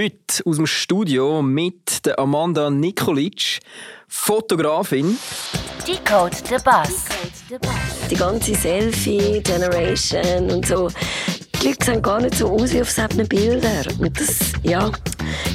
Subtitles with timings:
[0.00, 3.60] heute aus dem Studio mit der Amanda Nikolic,
[4.08, 5.18] Fotografin.
[5.86, 7.04] Decode the Bus.
[8.10, 10.88] Die ganze Selfie-Generation und so.
[11.60, 13.86] Die Leute sehen gar nicht so aus wie auf solchen Bildern.
[13.98, 14.90] Und das, ja,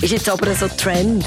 [0.02, 1.26] ist jetzt aber so ein Trend.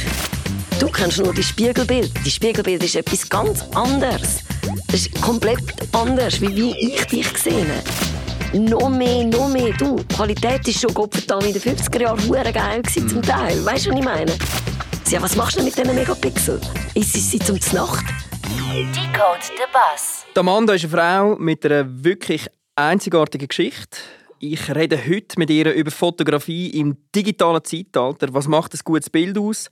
[0.78, 2.12] Du kennst nur die Spiegelbild.
[2.24, 4.44] Die Spiegelbild ist etwas ganz anderes.
[4.86, 8.07] Das ist komplett anders, wie, wie ich dich gesehen habe.
[8.54, 9.74] Noch mehr, noch mehr.
[9.74, 13.62] Du, die Qualität ist schon Gottverdammt in den 50er Jahren hure geil gewesen, zum Teil.
[13.62, 14.32] Weißt du, was ich meine?
[15.10, 16.58] Ja, was machst du mit diesen Megapixel?
[16.94, 18.06] Ist es sie zum Nacht?
[18.72, 20.24] Decode the Bus.
[20.34, 23.98] Die Amanda ist eine Frau mit einer wirklich einzigartigen Geschichte.
[24.38, 28.32] Ich rede heute mit ihr über Fotografie im digitalen Zeitalter.
[28.32, 29.68] Was macht ein gutes Bild aus?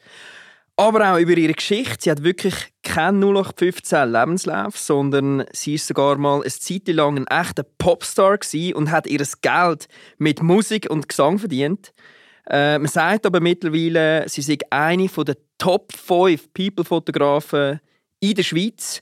[0.79, 1.97] Aber auch über ihre Geschichte.
[2.01, 7.27] Sie hat wirklich keinen 0815 Lebenslauf, sondern sie ist sogar mal eine Zeit lang ein
[7.27, 8.39] echter Popstar
[8.75, 11.95] und hat ihr Geld mit Musik und Gesang verdient.
[12.49, 17.81] Äh, man sagt aber mittlerweile, sie sei eine der Top 5 People-Fotografen
[18.21, 19.01] in der Schweiz.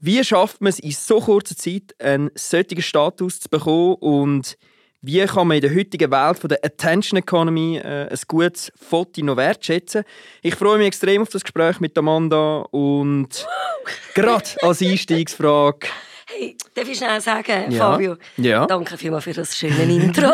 [0.00, 4.58] Wie schafft man es in so kurzer Zeit, einen solchen Status zu bekommen und
[5.06, 9.22] wie kann man in der heutigen Welt von der Attention Economy äh, ein gutes Foto
[9.22, 10.04] noch wertschätzen?
[10.42, 13.46] Ich freue mich extrem auf das Gespräch mit Amanda und
[14.14, 15.88] gerade als Einstiegsfrage.
[16.26, 17.78] Hey, darf ich schnell sagen, Ja.
[17.78, 18.16] Fabio?
[18.38, 18.66] Ja.
[18.66, 20.32] Danke vielmals für das schöne Intro.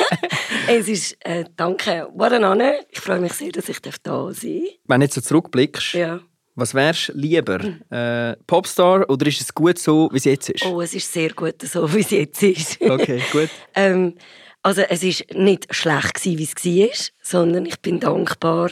[0.68, 2.74] es ist, äh, danke, what an honor.
[2.90, 4.74] Ich freue mich sehr, dass ich da sein darf.
[4.86, 6.20] Wenn du jetzt so zurückblickst, Ja.
[6.54, 7.60] Was wärst du lieber?
[7.90, 10.66] Äh, Popstar oder ist es gut so, wie es jetzt ist?
[10.66, 12.80] Oh, es ist sehr gut, so wie es jetzt ist.
[12.80, 13.48] Okay, gut.
[13.74, 14.14] ähm,
[14.62, 18.70] also es ist nicht schlecht gewesen, wie es war, sondern ich bin dankbar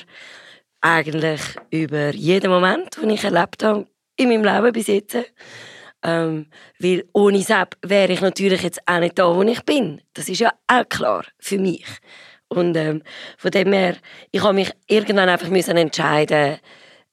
[0.80, 5.16] eigentlich über jeden Moment, den ich erlebt habe in meinem Leben bis jetzt.
[6.02, 6.46] Ähm,
[6.78, 10.00] weil ohne Sepp wäre ich natürlich jetzt auch nicht da, wo ich bin.
[10.14, 11.84] Das ist ja auch klar für mich.
[12.48, 13.02] Und ähm,
[13.36, 13.96] von dem her,
[14.30, 16.58] ich habe mich irgendwann einfach müssen entscheiden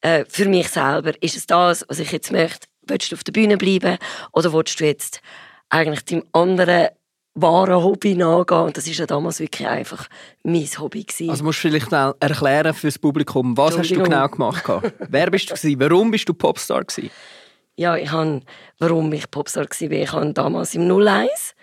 [0.02, 1.14] äh, für mich selber.
[1.22, 2.68] Ist es das, was ich jetzt möchte?
[2.84, 3.98] Willst du auf der Bühne bleiben
[4.32, 5.22] oder willst du jetzt
[5.70, 6.90] eigentlich deinem anderen
[7.34, 8.62] wahren Hobby nachgehen?
[8.62, 10.08] Und das ist ja damals wirklich einfach
[10.44, 11.30] mein Hobby gewesen.
[11.30, 14.64] Also musst du vielleicht schnell erklären für das Publikum, was hast du genau gemacht?
[15.10, 15.80] Wer bist du gewesen?
[15.80, 17.10] Warum bist du Popstar gewesen?
[17.76, 18.44] Ja, ich han,
[18.80, 21.56] warum ich Popstar war, ich habe damals im 01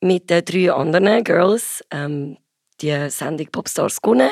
[0.00, 2.36] mit den drei anderen Girls ähm,
[2.82, 4.30] die Sendung Popstars gewonnen.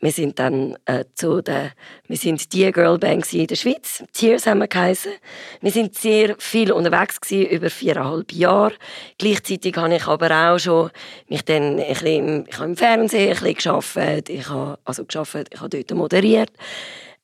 [0.00, 1.70] Wir sind dann äh, zu der,
[2.06, 4.02] wir sind die Girlband in der Schweiz.
[4.12, 5.12] Tears haben wir geheißen.
[5.60, 8.74] Wir sind sehr viel unterwegs gewesen, über viereinhalb Jahre.
[9.18, 10.90] Gleichzeitig habe ich aber auch schon
[11.28, 13.54] mich dann ein bisschen, im- ich habe im Fernsehen ein bisschen
[13.94, 14.28] gearbeitet.
[14.30, 16.50] Ich habe, also gearbeitet, ich habe dort moderiert.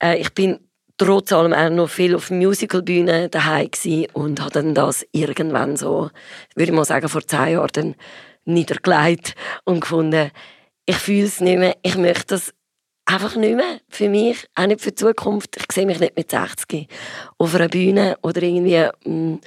[0.02, 0.60] Äh, ich bin
[0.96, 3.70] trotz allem auch noch viel auf Musicalbühnen daheim
[4.12, 6.10] und habe dann das irgendwann so,
[6.54, 7.96] würde ich mal sagen, vor zehn Jahren
[8.44, 10.30] niedergelegt und gefunden,
[10.86, 12.52] ich fühle es nicht mehr, ich möchte das
[13.04, 15.56] einfach nicht mehr für mich, auch nicht für die Zukunft.
[15.56, 16.88] Ich sehe mich nicht mit 60
[17.38, 19.40] auf einer Bühne oder irgendwie mm,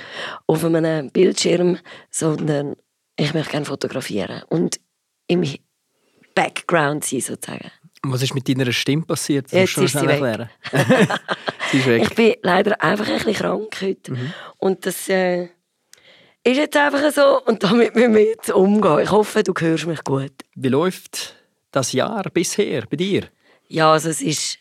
[0.48, 1.78] auf einem Bildschirm,
[2.10, 2.76] sondern
[3.16, 4.80] ich möchte gerne fotografieren und
[5.28, 5.44] im
[6.36, 7.72] Background sein sozusagen.
[8.06, 9.46] Was ist mit deiner Stimme passiert?
[9.46, 10.50] Das Jetzt musst du schnell
[11.72, 12.02] sie erklären.
[12.02, 14.18] Ich bin leider einfach ein bisschen krank heute.
[14.58, 15.48] Und das äh,
[16.44, 17.42] ist jetzt einfach so.
[17.46, 19.00] Und damit müssen wir jetzt umgehen.
[19.00, 20.32] Ich hoffe, du hörst mich gut.
[20.56, 21.36] Wie läuft
[21.72, 23.24] das Jahr bisher bei dir?
[23.68, 24.60] Ja, also es ist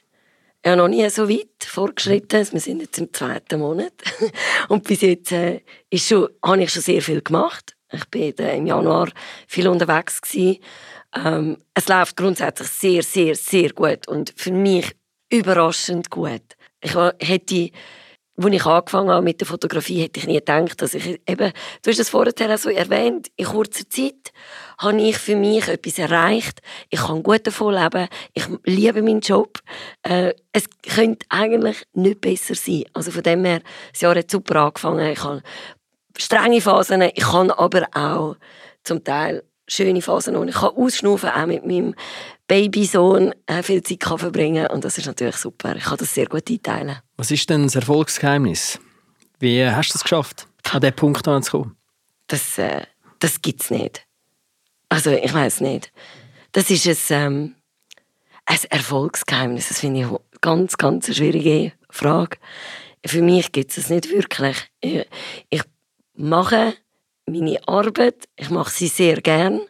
[0.65, 2.47] ja noch nie so weit fortgeschritten.
[2.53, 3.93] Wir sind jetzt im zweiten Monat.
[4.69, 5.61] Und bis jetzt äh,
[5.91, 7.77] ist schon, habe ich schon sehr viel gemacht.
[7.91, 9.11] Ich bin äh, im Januar
[9.49, 10.21] viel unterwegs.
[10.23, 10.59] Gewesen.
[11.15, 14.09] Ähm, es läuft grundsätzlich sehr, sehr, sehr gut.
[14.09, 14.93] Und für mich
[15.31, 16.43] überraschend gut.
[16.81, 17.71] Ich wa- hätte,
[18.37, 21.91] als ich angefangen habe mit der Fotografie, hätte ich nie gedacht, dass ich eben, du
[21.91, 24.33] hast es vorher auch so erwähnt, in kurzer Zeit
[24.79, 26.61] habe ich für mich etwas erreicht.
[26.91, 28.09] Ich kann gut davon leben.
[28.33, 29.61] Ich liebe meinen Job.
[30.03, 32.85] Äh, es könnte eigentlich nicht besser sein.
[32.95, 33.61] Also von dem her,
[33.93, 35.13] das Jahr hat super angefangen.
[35.13, 35.43] Ich habe
[36.17, 38.37] strenge Phasen, ich kann aber auch
[38.83, 41.95] zum Teil schöne Phasen und ich kann ausschnaufen, auch mit meinem
[42.53, 45.75] Babysohn äh, viel Zeit kann verbringen und das ist natürlich super.
[45.75, 46.99] Ich kann das sehr gut einteilen.
[47.17, 48.79] Was ist denn das Erfolgsgeheimnis?
[49.39, 51.79] Wie hast du es geschafft, an diesen Punkt anzukommen?
[52.27, 52.83] Das, äh,
[53.21, 54.07] das gibt es nicht.
[54.91, 55.93] Also ich weiß nicht.
[56.53, 57.55] Das ist ein, ähm,
[58.45, 59.69] ein Erfolgsgeheimnis.
[59.69, 62.37] Das finde ich eine ganz, ganz eine schwierige Frage.
[63.07, 64.59] Für mich gibt es es nicht wirklich.
[64.83, 65.09] Ich,
[65.49, 65.63] ich
[66.13, 66.75] mache
[67.25, 69.63] meine Arbeit, ich mache sie sehr gern.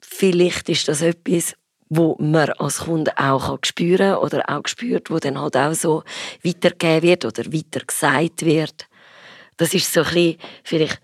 [0.00, 1.54] Vielleicht ist das etwas,
[1.94, 6.04] wo man als Kunde auch kann spüren oder auch spürt, wo dann halt auch so
[6.42, 8.86] weitergegeben wird oder weitergesagt wird.
[9.58, 11.02] Das ist so ein bisschen vielleicht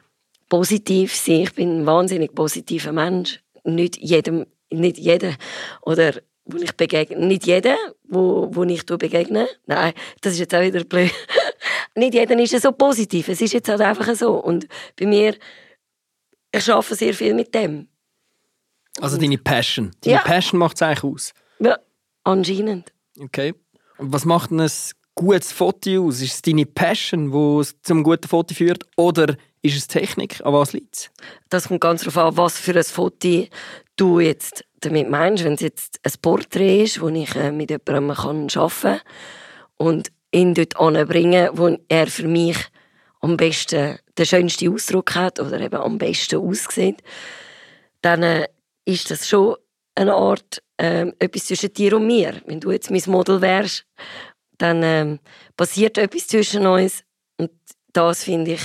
[0.49, 1.43] positiv sein.
[1.43, 3.41] Ich bin ein wahnsinnig positiver Mensch.
[3.65, 5.35] Nicht jedem, nicht jeder
[5.83, 6.15] oder
[6.47, 7.27] wo ich begegne.
[7.27, 9.47] Nicht jeder, wo, wo ich begegne.
[9.67, 9.93] Nein,
[10.23, 11.13] das ist jetzt auch wieder blöd.
[11.97, 13.29] nicht jeder ist so positiv.
[13.29, 14.43] Es ist jetzt halt einfach so.
[14.43, 14.67] Und
[14.99, 15.37] bei mir,
[16.51, 17.89] ich arbeite sehr viel mit dem.
[19.01, 19.93] Also deine Passion.
[20.03, 20.23] Deine Ja.
[20.23, 21.33] Passion macht es eigentlich aus.
[21.61, 21.79] Ja,
[22.25, 22.93] anscheinend.
[23.19, 23.55] Okay.
[23.99, 24.71] Und was macht denn ein
[25.15, 26.21] gutes Foto aus?
[26.21, 28.85] Ist es deine Passion, die es zum guten Foto führt?
[28.97, 30.45] Oder ist es Technik?
[30.45, 31.11] An was liegt es?
[31.51, 33.47] Das kommt ganz darauf an, was für ein Foto
[33.97, 35.45] du jetzt damit meinst.
[35.45, 39.01] Wenn es jetzt ein Porträt ist, wo ich äh, mit jemandem kann arbeiten kann
[39.77, 42.57] und ihn dort anbringen, wo er für mich
[43.21, 47.03] am besten den schönsten Ausdruck hat oder eben am besten aussieht,
[48.03, 48.47] dann äh,
[48.89, 49.57] ist das schon
[49.95, 52.41] eine Art ähm, etwas zwischen dir und mir.
[52.47, 53.85] Wenn du jetzt mein Model wärst,
[54.57, 55.19] dann ähm,
[55.57, 57.03] passiert etwas zwischen uns
[57.37, 57.51] und
[57.93, 58.63] das finde ich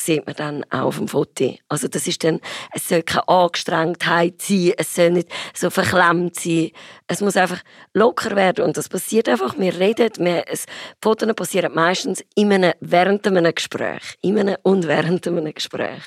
[0.00, 1.56] sieht man dann auch auf dem Foto.
[1.68, 2.40] Also das ist dann,
[2.72, 6.70] es soll keine Angestrengtheit sein, es soll nicht so verklemmt sein.
[7.06, 7.60] Es muss einfach
[7.92, 9.58] locker werden und das passiert einfach.
[9.58, 10.64] Wir reden, wir, es,
[11.02, 14.16] Fotos passieren meistens in einem, während einem Gespräch.
[14.22, 16.02] In einem und während einem Gespräch.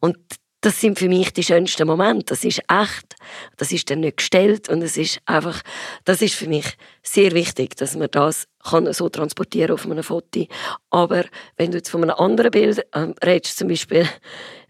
[0.00, 0.18] Und
[0.66, 2.24] das sind für mich die schönsten Momente.
[2.26, 3.14] Das ist echt.
[3.56, 5.62] Das ist dann nicht gestellt und es ist einfach,
[6.04, 10.44] das ist für mich sehr wichtig, dass man das kann so transportieren auf einem Foto.
[10.90, 11.24] Aber
[11.56, 14.08] wenn du jetzt von einem anderen Bild ähm, redest, zum Beispiel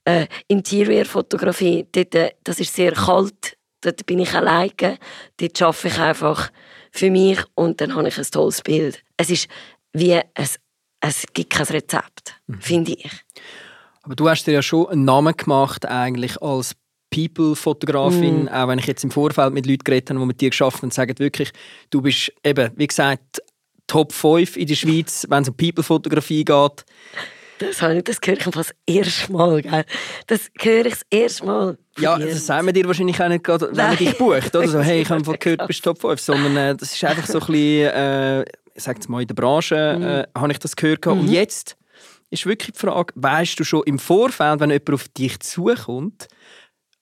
[0.05, 3.57] äh, Interior-Fotografie, äh, das ist sehr kalt.
[3.81, 4.99] Dort bin ich alleine.
[5.39, 6.51] Dort arbeite ich einfach
[6.91, 9.03] für mich und dann habe ich ein tolles Bild.
[9.17, 9.49] Es ist
[9.95, 10.25] wie ein,
[11.01, 13.11] es gibt kein Rezept, finde ich.
[14.07, 16.75] Aber du hast dir ja schon einen Namen gemacht eigentlich als
[17.13, 18.49] People-Fotografin, Mm.
[18.49, 20.85] auch wenn ich jetzt im Vorfeld mit Leuten geredet habe, die mit dir geschafft haben
[20.87, 21.51] und sagen wirklich,
[21.91, 23.43] du bist eben, wie gesagt,
[23.89, 26.85] Top 5 in der Schweiz, wenn es um People-Fotografie geht.
[27.59, 29.63] Das, habe ich, das höre ich fast das erste Mal.
[29.63, 29.85] Gell?
[30.27, 31.79] Das höre ich das erste Mal.
[31.99, 34.55] Ja, das sagen wir dir wahrscheinlich auch nicht gerade, wenn man dich bucht.
[34.55, 36.21] Oder so, hey, ich habe gehört, du bist Top 5.
[36.21, 38.43] Sondern äh, das ist einfach so ein bisschen, äh,
[38.75, 41.01] ich sage jetzt mal, in der Branche äh, habe ich das gehört.
[41.03, 41.21] gehabt.
[41.21, 41.77] Und jetzt
[42.31, 46.29] ist wirklich die Frage, weißt du schon im Vorfeld, wenn jemand auf dich zukommt,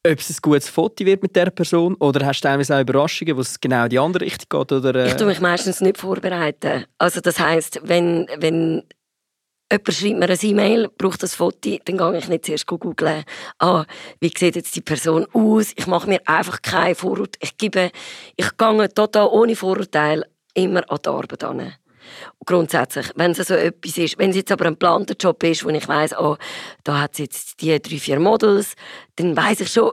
[0.07, 3.37] ob es ein gutes Foto wird mit dieser Person oder hast du teilweise auch Überraschungen,
[3.37, 4.73] wo es genau in die andere Richtung geht?
[4.73, 6.85] Oder, äh, Ich tue mich meistens nicht vorbereiten.
[6.99, 8.83] Also das heisst, wenn, wenn
[9.73, 13.25] jemand schreibt mir ein E-Mail, braucht das Foto, dann gehe ich nicht zuerst googeln,
[13.59, 13.85] ah,
[14.21, 15.73] wie sieht jetzt die Person aus.
[15.75, 17.39] Ich mache mir einfach keine Vorurteile.
[17.41, 17.91] Ich gebe,
[18.37, 21.73] ich gehe total ohne Vorurteil immer an die Arbeit an.
[22.45, 25.71] Grundsätzlich, wenn es so etwas ist, wenn es jetzt aber ein geplanter Job ist, wo
[25.71, 26.37] ich weiss, oh,
[26.83, 28.75] da hat es jetzt die drei, vier Models,
[29.17, 29.93] dann weiss ich schon,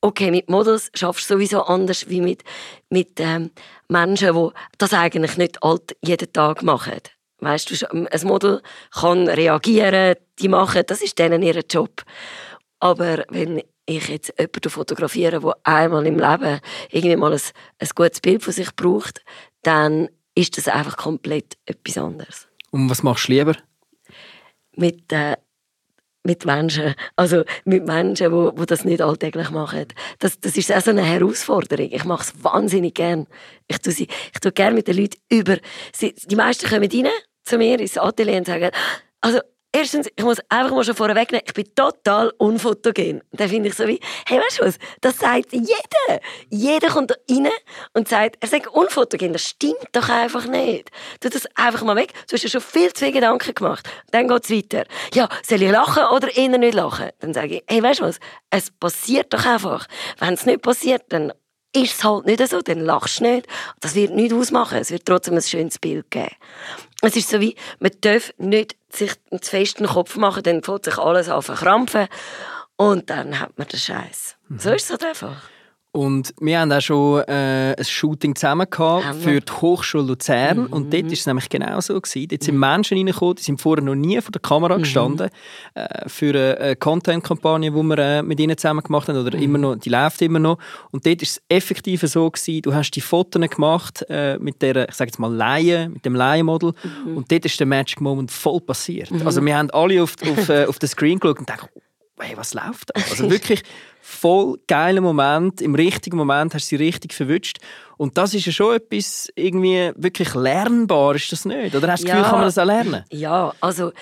[0.00, 2.42] okay, mit Models schaffst du sowieso anders wie mit,
[2.90, 3.50] mit ähm,
[3.88, 4.48] Menschen, die
[4.78, 7.00] das eigentlich nicht alt jeden Tag machen.
[7.38, 8.62] Weißt du, ein Model
[8.92, 12.02] kann reagieren, die machen, das ist denen ihr Job.
[12.78, 16.60] Aber wenn ich jetzt jemanden fotografiere, der einmal im Leben
[16.90, 17.40] irgendwie mal ein,
[17.78, 19.24] ein gutes Bild von sich braucht,
[19.62, 22.48] dann ist das einfach komplett etwas anderes.
[22.70, 23.56] Und was machst du lieber?
[24.76, 25.36] Mit, äh,
[26.24, 29.86] mit Menschen, also mit Menschen, die, die das nicht alltäglich machen.
[30.18, 31.90] Das, das ist auch so eine Herausforderung.
[31.90, 33.26] Ich mache es wahnsinnig gern.
[33.68, 35.58] Ich tue, sie, ich tue gerne mit den Leuten über.
[35.92, 37.08] Sie, die meisten kommen rein
[37.44, 38.70] zu mir ins Atelier und sagen,
[39.20, 39.40] also
[39.74, 43.22] Erstens, ich muss einfach mal schon vorweg nehmen, ich bin total unfotogen.
[43.30, 46.20] Und dann finde ich so wie, hey, weißt du was, das sagt jeder.
[46.50, 47.48] Jeder kommt da rein
[47.94, 49.32] und sagt, er sagt unfotogen.
[49.32, 50.90] Das stimmt doch einfach nicht.
[51.20, 52.12] Tu das einfach mal weg.
[52.28, 53.88] Du hast ja schon viel zu viele Gedanken gemacht.
[54.10, 54.84] Dann geht es weiter.
[55.14, 57.10] Ja, soll ich lachen oder eher nicht lachen?
[57.20, 58.20] Dann sage ich, hey, weißt du was,
[58.50, 59.86] es passiert doch einfach.
[60.18, 61.32] Wenn es nicht passiert, dann
[61.74, 63.46] ist es halt nicht so, dann lachst du nicht.
[63.80, 64.78] Das wird nichts ausmachen.
[64.78, 66.34] Es wird trotzdem ein schönes Bild geben.
[67.00, 70.84] Es ist so wie, man darf nicht sich einen zu festen Kopf machen, dann fängt
[70.84, 72.08] sich alles an zu verkrampfen
[72.76, 74.36] und dann hat man den Scheiß.
[74.58, 75.42] So ist es halt einfach.
[75.94, 80.60] Und wir haben auch schon äh, ein Shooting zusammen gehabt für die Hochschule Luzern.
[80.60, 80.66] Mhm.
[80.68, 82.00] Und dort war es nämlich genau so.
[82.00, 82.28] Gewesen.
[82.28, 84.82] Dort sind Menschen reingekommen, die sind vorher noch nie vor der Kamera Mhm.
[84.82, 85.28] gestanden.
[85.74, 89.18] Äh, für eine, eine Content-Kampagne, die wir äh, mit ihnen zusammen gemacht haben.
[89.18, 89.42] Oder Mhm.
[89.42, 90.56] immer noch, die läuft immer noch.
[90.92, 94.88] Und dort war es effektiv so, gewesen, du hast die Fotos gemacht äh, mit der,
[94.88, 96.72] ich sage jetzt mal Laie, mit dem Laienmodel.
[97.04, 97.18] Mhm.
[97.18, 99.10] Und dort ist der Magic Moment voll passiert.
[99.26, 101.68] Also wir haben alle auf, auf, äh, auf den Screen geschaut und dachten,
[102.20, 103.00] hey, was läuft da?
[103.10, 103.62] Also wirklich
[104.00, 105.60] voll geiler Moment.
[105.60, 107.58] Im richtigen Moment hast du sie richtig verwünscht.
[107.96, 111.74] Und das ist ja schon etwas irgendwie wirklich lernbar, ist das nicht?
[111.74, 113.04] Oder hast du das Gefühl, kann man das auch lernen?
[113.10, 113.92] Ja, also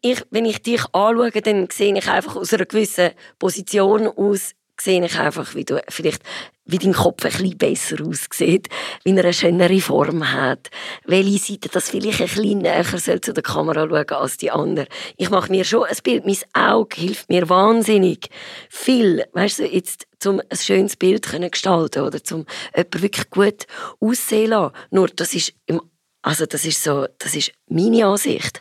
[0.00, 5.04] ich, wenn ich dich anschaue, dann sehe ich einfach aus einer gewissen Position aus sehe
[5.04, 6.22] ich einfach, wie du vielleicht
[6.66, 8.68] wie dein Kopf ein bisschen besser aussieht,
[9.04, 10.68] wie er eine schönere Form hat,
[11.04, 14.88] welche Seite das vielleicht ein bisschen näher soll zu der Kamera schauen als die andere.
[15.16, 18.28] Ich mache mir schon ein Bild, mein Auge hilft mir wahnsinnig
[18.68, 23.66] viel, weißt du, jetzt zum ein schönes Bild können gestalten oder zum jemanden wirklich gut
[24.00, 24.74] aussehen lassen.
[24.90, 25.80] Nur das ist im,
[26.22, 28.60] also das ist so, das ist meine Ansicht,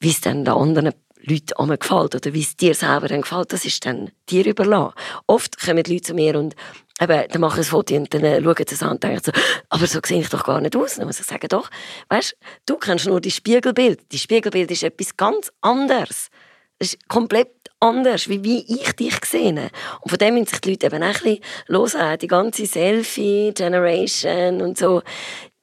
[0.00, 0.92] wie es dann den anderen
[1.26, 4.94] Leuten gefällt oder wie es dir selber gefällt, das ist dann dir überlassen.
[5.26, 6.54] Oft kommen Leute zu mir und
[7.00, 9.32] eben, dann machen ein Foto und dann äh, schauen sie es an und denken so,
[9.68, 10.96] aber so sehe ich doch gar nicht aus.
[10.96, 11.70] Dann muss ich sagen, doch,
[12.08, 14.12] weißt, du kennst nur die Spiegelbild.
[14.12, 16.28] Die Spiegelbild ist etwas ganz anderes.
[16.78, 19.70] Es ist komplett anders, wie, wie ich dich sehe.
[20.00, 22.18] Und von dem müssen sich die Leute eben auch ein bisschen hören.
[22.18, 25.02] Die ganze Selfie-Generation und so.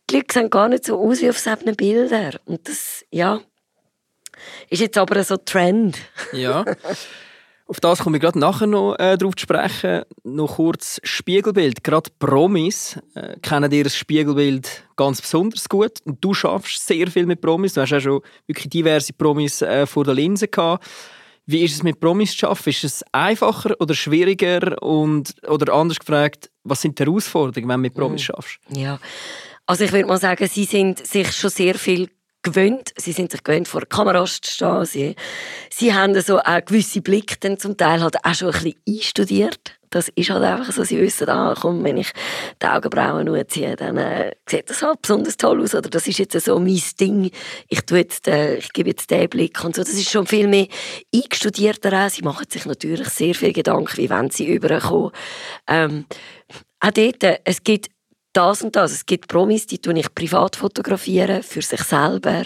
[0.09, 2.37] Die Leute sehen gar nicht so aus wie auf solchen Bildern.
[2.45, 3.41] Und das, ja,
[4.69, 5.97] ist jetzt aber so ein Trend.
[6.31, 6.65] Ja.
[7.65, 10.03] Auf das komme ich gerade nachher noch äh, darauf zu sprechen.
[10.23, 11.83] Noch kurz Spiegelbild.
[11.83, 15.99] Gerade Promis äh, kennen ihr das Spiegelbild ganz besonders gut.
[16.05, 17.73] Und du schaffst sehr viel mit Promis.
[17.73, 20.85] Du hast auch schon wirklich diverse Promis äh, vor der Linse gehabt.
[21.45, 22.69] Wie ist es mit Promis zu arbeiten?
[22.69, 24.81] Ist es einfacher oder schwieriger?
[24.83, 28.25] Und, oder anders gefragt, was sind die Herausforderungen, wenn du mit Promis Mhm.
[28.25, 28.59] schaffst?
[28.75, 28.99] Ja,
[29.65, 32.09] also ich würde mal sagen, sie sind sich schon sehr viel
[32.43, 32.93] gewöhnt.
[32.97, 34.85] Sie sind sich gewöhnt, vor der Kamera zu stehen.
[34.85, 35.15] Sie,
[35.69, 39.79] sie haben so auch gewisse Blicke dann zum Teil halt auch schon ein bisschen einstudiert.
[39.89, 42.11] Das ist halt einfach so, sie wissen, ah, komm, wenn ich
[42.59, 45.75] die Augenbrauen ziehe, dann äh, sieht das halt besonders toll aus.
[45.75, 47.29] Oder das ist jetzt so mein Ding.
[47.69, 49.83] Ich, tue jetzt, äh, ich gebe jetzt den Blick und so.
[49.83, 50.67] Das ist schon viel mehr
[51.13, 52.09] eingestudierter.
[52.09, 55.11] Sie machen sich natürlich sehr viel Gedanken, wie wenn sie überkommen.
[55.67, 56.05] Ähm,
[56.79, 57.92] auch dort, äh, es gibt
[58.33, 58.91] das und das.
[58.91, 62.43] Es gibt Promis, die tue ich privat fotografieren, für sich selber.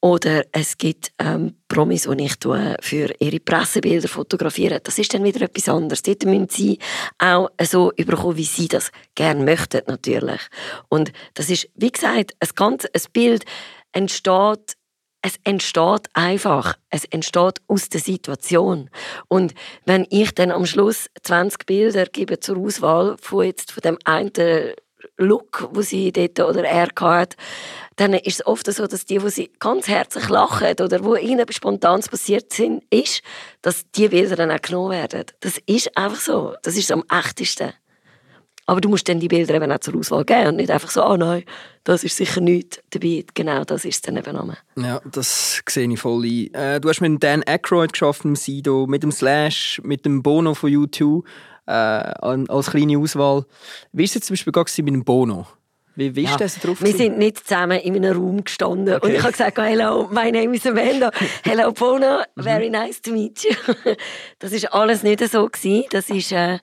[0.00, 4.78] Oder es gibt ähm, Promis, die ich tue für ihre Pressebilder fotografieren.
[4.84, 6.02] Das ist dann wieder etwas anderes.
[6.02, 6.78] Dort müssen sie
[7.18, 10.40] auch so überkommen, wie sie das gerne möchten, natürlich.
[10.88, 13.44] Und das ist, wie gesagt, ein ganzes ein Bild
[13.92, 14.76] entsteht
[15.22, 16.78] es entsteht einfach.
[16.88, 18.90] Es entsteht aus der Situation.
[19.26, 19.54] Und
[19.84, 24.32] wenn ich dann am Schluss 20 Bilder gebe zur Auswahl von jetzt von dem einen
[25.18, 27.36] Look, wo sie dort oder er hat,
[27.96, 31.56] dann ist es oft so, dass die, wo sie ganz herzlich lachen oder wo irgendetwas
[31.56, 33.22] Spontanes passiert sind, ist,
[33.62, 35.24] dass die Bilder dann auch genommen werden.
[35.40, 36.54] Das ist einfach so.
[36.62, 37.72] Das ist am echtesten.
[38.68, 41.04] Aber du musst dann die Bilder eben auch zur Auswahl geben und nicht einfach so,
[41.06, 41.44] oh nein,
[41.84, 43.24] das ist sicher nichts dabei.
[43.32, 44.52] Genau, das ist es dann eben auch.
[44.76, 46.52] Ja, das sehe ich voll ein.
[46.52, 50.54] Äh, du hast mit Dan Aykroyd geschafft, mit Sido, mit dem Slash, mit dem Bono
[50.54, 51.22] von U2
[51.66, 53.44] äh, als kleine Auswahl.
[53.92, 55.46] Wie war es jetzt zum Beispiel mit dem Bono?
[55.96, 56.82] Wie, wie ist Ja, das drauf?
[56.82, 59.06] Wir sind nicht zusammen in einem Raum gestanden Okay.
[59.06, 61.10] und ich habe gesagt, hello, my name is Amanda.
[61.42, 63.54] Hello Bono, very nice to meet you.
[64.38, 65.84] Das ist alles nicht so gewesen.
[65.90, 66.58] Das ist äh,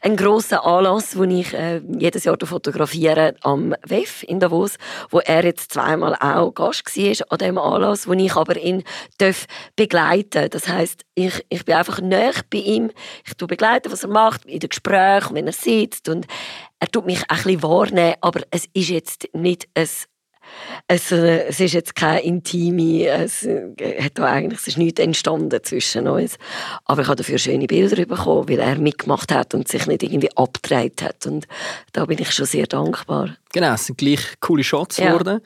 [0.00, 4.76] ein grosser Anlass, den ich äh, jedes Jahr fotografiere am WEF in Davos,
[5.10, 8.84] wo er jetzt zweimal auch Gast war an diesem Anlass, wo ich aber ihn
[9.18, 9.44] darf
[9.76, 10.48] begleiten.
[10.50, 12.90] Das heißt, ich, ich bin einfach näher bei ihm.
[13.26, 16.26] Ich tu begleiten, was er macht, in den Gesprächen, wenn er sitzt und
[16.80, 19.88] er tut mich ein bisschen wahrnehmen, aber es ist jetzt nicht ein
[20.86, 25.00] es, äh, es ist jetzt keine intime, es, äh, hat da eigentlich, es ist nichts
[25.00, 26.38] entstanden zwischen uns.
[26.84, 30.34] Aber ich habe dafür schöne Bilder bekommen, weil er mitgemacht hat und sich nicht irgendwie
[30.36, 31.26] abgedreht hat.
[31.26, 31.46] Und
[31.92, 33.36] da bin ich schon sehr dankbar.
[33.52, 35.12] Genau, es sind gleich coole Shots Ja.
[35.12, 35.40] geworden.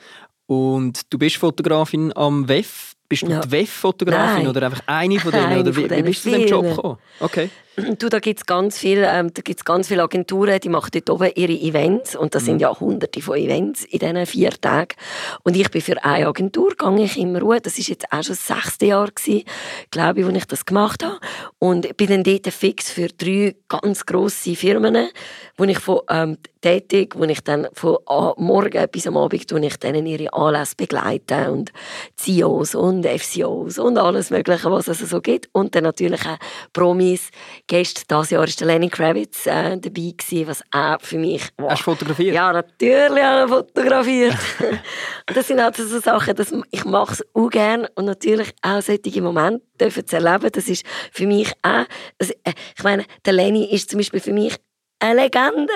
[0.45, 2.93] Und du bist Fotografin am WEF.
[3.09, 3.41] Bist du Ja.
[3.41, 5.45] die WEF-Fotografin oder einfach eine von denen?
[5.45, 6.97] Eine oder wie, wie bist du zu dem Job gekommen?
[7.19, 7.49] Okay.
[7.75, 11.09] Du, da gibt es ganz viele, ähm, da gibt's ganz viele Agenturen, die machen dort
[11.09, 14.95] oben ihre Events und das sind ja hunderte von Events in diesen vier Tagen.
[15.43, 17.61] Und ich bin für eine Agentur, gehe ich immer ruhen.
[17.63, 19.45] Das ist jetzt auch schon das sechste Jahr gewesen,
[19.89, 21.19] glaube ich, wo ich das gemacht habe.
[21.57, 25.09] Und bin dann dort fix für drei ganz grosse Firmen,
[25.57, 27.97] wo ich von ähm, tätig, wo ich dann von
[28.37, 31.71] morgen bis am Abend tue ich denen ihre Anlässe begleite und
[32.15, 35.49] CEOs und FCOs und alles Mögliche, was es so gibt.
[35.51, 36.37] Und dann natürlich auch
[36.71, 37.29] Promis,
[37.67, 38.03] Gäste.
[38.09, 41.43] Dieses Jahr war der Lenny Kravitz äh, dabei, gewesen, was auch für mich...
[41.57, 41.71] wow.
[41.71, 42.35] Hast du fotografiert?
[42.35, 44.35] Ja, natürlich habe ich fotografiert.
[45.33, 49.21] das sind halt so Sachen, dass ich mache es auch gerne und natürlich auch solche
[49.21, 50.51] Momente dürfen zu erleben.
[50.51, 51.85] Das ist für mich auch,
[52.19, 54.55] also, äh, ich meine, der Lenny ist zum Beispiel für mich
[54.99, 55.73] eine Legende.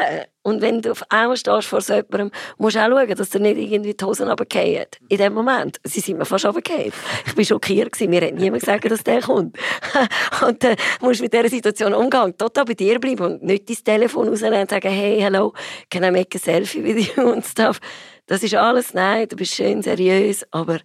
[0.47, 3.41] Und wenn du auf einmal stehst vor so jemandem, musst du auch schauen, dass er
[3.41, 4.85] nicht irgendwie die Hosen runterfallen.
[5.09, 5.77] In dem Moment.
[5.83, 6.93] Sie sind mir fast runtergefallen.
[7.25, 7.91] Ich war schockiert.
[7.91, 8.09] gewesen.
[8.09, 9.57] Mir hat niemand gesagt, dass der kommt.
[10.47, 12.33] und dann musst du mit dieser Situation umgehen.
[12.37, 15.53] Total bei dir bleiben und nicht dein Telefon rausnehmen und sagen, hey, hello,
[15.89, 17.81] can I make a selfie with you und stuff.
[18.27, 20.79] Das ist alles, nein, du bist schön seriös, aber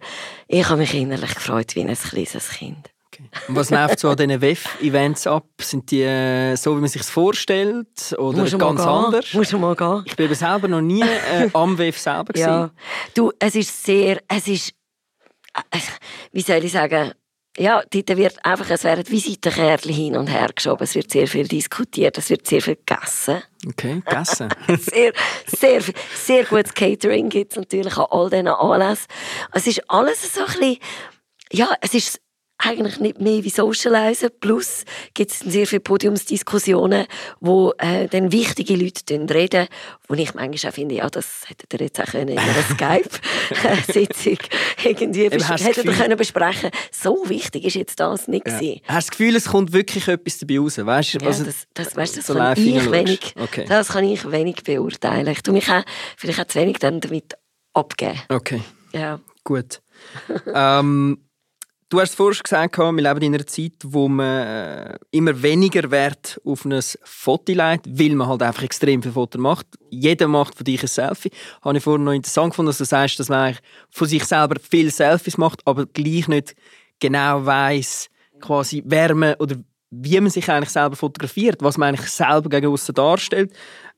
[0.49, 2.92] ich habe mich innerlich gefreut wie ein kleines Kind.
[3.47, 5.45] Und was läuft so an diesen WEF-Events ab?
[5.61, 8.15] Sind die äh, so, wie man sich vorstellt?
[8.17, 9.33] Oder Musst ganz anders?
[9.33, 10.03] Musst du mal gehen.
[10.05, 12.37] Ich bin aber selber noch nie äh, am WEF selber.
[12.37, 12.71] Ja.
[13.13, 14.73] Du, es ist sehr, es ist,
[15.71, 15.79] äh,
[16.31, 17.13] wie soll ich sagen,
[17.55, 21.47] ja, dort wird einfach, es werden Visitenkärtchen hin und her geschoben, es wird sehr viel
[21.47, 23.43] diskutiert, es wird sehr viel gegessen.
[23.67, 24.49] Okay, gegessen.
[24.79, 25.13] sehr,
[25.45, 29.05] sehr, viel- sehr gutes Catering gibt es natürlich an all diesen Anlässen.
[29.51, 30.77] Es ist alles so ein bisschen,
[31.51, 32.19] ja, es ist
[32.65, 34.29] eigentlich nicht mehr wie Socializen.
[34.39, 37.05] Plus gibt es sehr viele Podiumsdiskussionen,
[37.39, 39.03] wo äh, dann wichtige Leute
[39.33, 39.67] reden,
[40.07, 44.37] wo ich manchmal auch finde, ja, das hättet ihr jetzt auch können in einer Skype-Sitzung
[44.83, 46.69] irgendwie Eben, hättet ihr können besprechen.
[46.91, 48.55] So wichtig ist jetzt das nicht Ja.
[48.57, 48.81] gewesen.
[48.87, 50.77] Hast du das Gefühl, es kommt wirklich etwas dabei raus?
[50.77, 53.65] Weißt du, Ja, also, das, das, weißt, das so kann ich wenig, Okay.
[53.67, 55.27] das kann ich wenig beurteilen.
[55.27, 55.83] Ich tue mich auch,
[56.17, 57.33] vielleicht auch zu wenig dann damit
[57.73, 58.19] abgeben.
[58.29, 58.61] okay,
[58.93, 59.19] Ja.
[59.43, 59.81] gut.
[60.53, 61.17] ähm,
[61.93, 66.41] du hast vorhin gesagt, wir leben in einer Zeit, wo man äh, immer weniger Wert
[66.43, 69.67] auf ein Foto legt, weil man halt einfach extrem viele Fotos macht.
[69.91, 71.29] Jeder macht von dich ein Selfie.
[71.61, 73.55] Habe ich vorhin noch interessant gefunden, dass du sagst, dass man
[73.91, 76.55] von sich selber viele Selfies macht, aber gleich nicht
[76.99, 78.09] genau weiß,
[78.41, 79.57] quasi wer man oder
[79.91, 83.53] wie man sich eigentlich selber fotografiert, was man eigentlich selber gegen außen darstellt.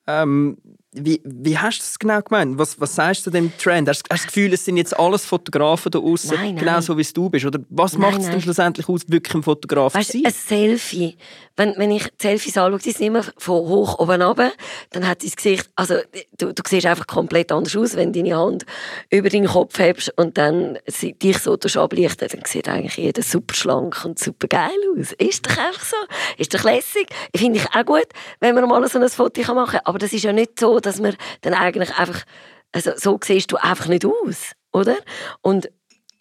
[0.05, 0.57] Ähm,
[0.95, 2.57] wie, wie hast du das genau gemeint?
[2.57, 3.89] Was, was sagst du zu dem Trend?
[3.89, 7.01] Hast, hast du das Gefühl, es sind jetzt alles Fotografen da außen, genau so wie
[7.01, 7.45] es du bist?
[7.45, 10.25] Oder was macht es denn schlussendlich aus, wirklich ein Fotograf Weißt zu sein?
[10.27, 11.17] ein Selfie.
[11.57, 14.51] Wenn, wenn ich Selfies anschaue, die sind immer von hoch oben runter,
[14.91, 15.95] dann hat das Gesicht, also
[16.37, 18.65] du, du siehst einfach komplett anders aus, wenn du deine Hand
[19.09, 24.03] über deinen Kopf hebst und dann dich so ablichten, dann sieht eigentlich jeder super schlank
[24.03, 25.13] und super geil aus.
[25.17, 25.95] Ist doch einfach so.
[26.37, 27.07] Ist doch lässig.
[27.35, 28.07] Finde ich auch gut,
[28.39, 29.81] wenn man mal so ein Foto machen kann.
[29.85, 32.23] Aber das ist ja nicht so, dass man dann eigentlich einfach,
[32.71, 34.97] also so siehst du einfach nicht aus, oder?
[35.41, 35.69] Und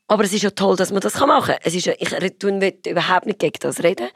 [0.07, 1.57] aber es ist ja toll, dass man das machen kann.
[1.63, 4.09] Es ist ja, ich will überhaupt nicht gegen das reden.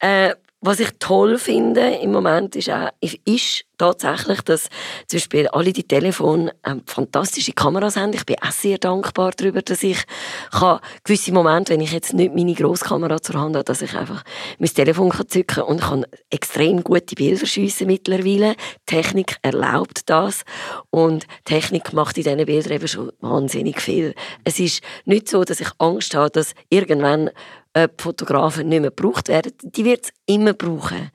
[0.00, 2.90] Äh, was ich toll finde im Moment ist, auch,
[3.24, 4.68] ist tatsächlich, dass
[5.06, 8.12] zum Beispiel alle die Telefone ähm, fantastische Kameras haben.
[8.12, 10.04] Ich bin auch sehr dankbar darüber, dass ich
[10.50, 14.22] kann, gewisse Momente, wenn ich jetzt nicht meine Grosskamera zur Hand habe, dass ich einfach
[14.58, 18.54] mein Telefon kann zücken und kann extrem gute Bilder schiessen mittlerweile.
[18.84, 20.44] Technik erlaubt das
[20.90, 24.14] und Technik macht in diesen Bildern eben schon wahnsinnig viel.
[24.44, 27.30] Es ist nicht so, dass ich Angst habe, dass irgendwann
[27.74, 29.52] äh, die Fotografen nicht mehr gebraucht werden.
[29.62, 31.10] Die wird es immer brauchen.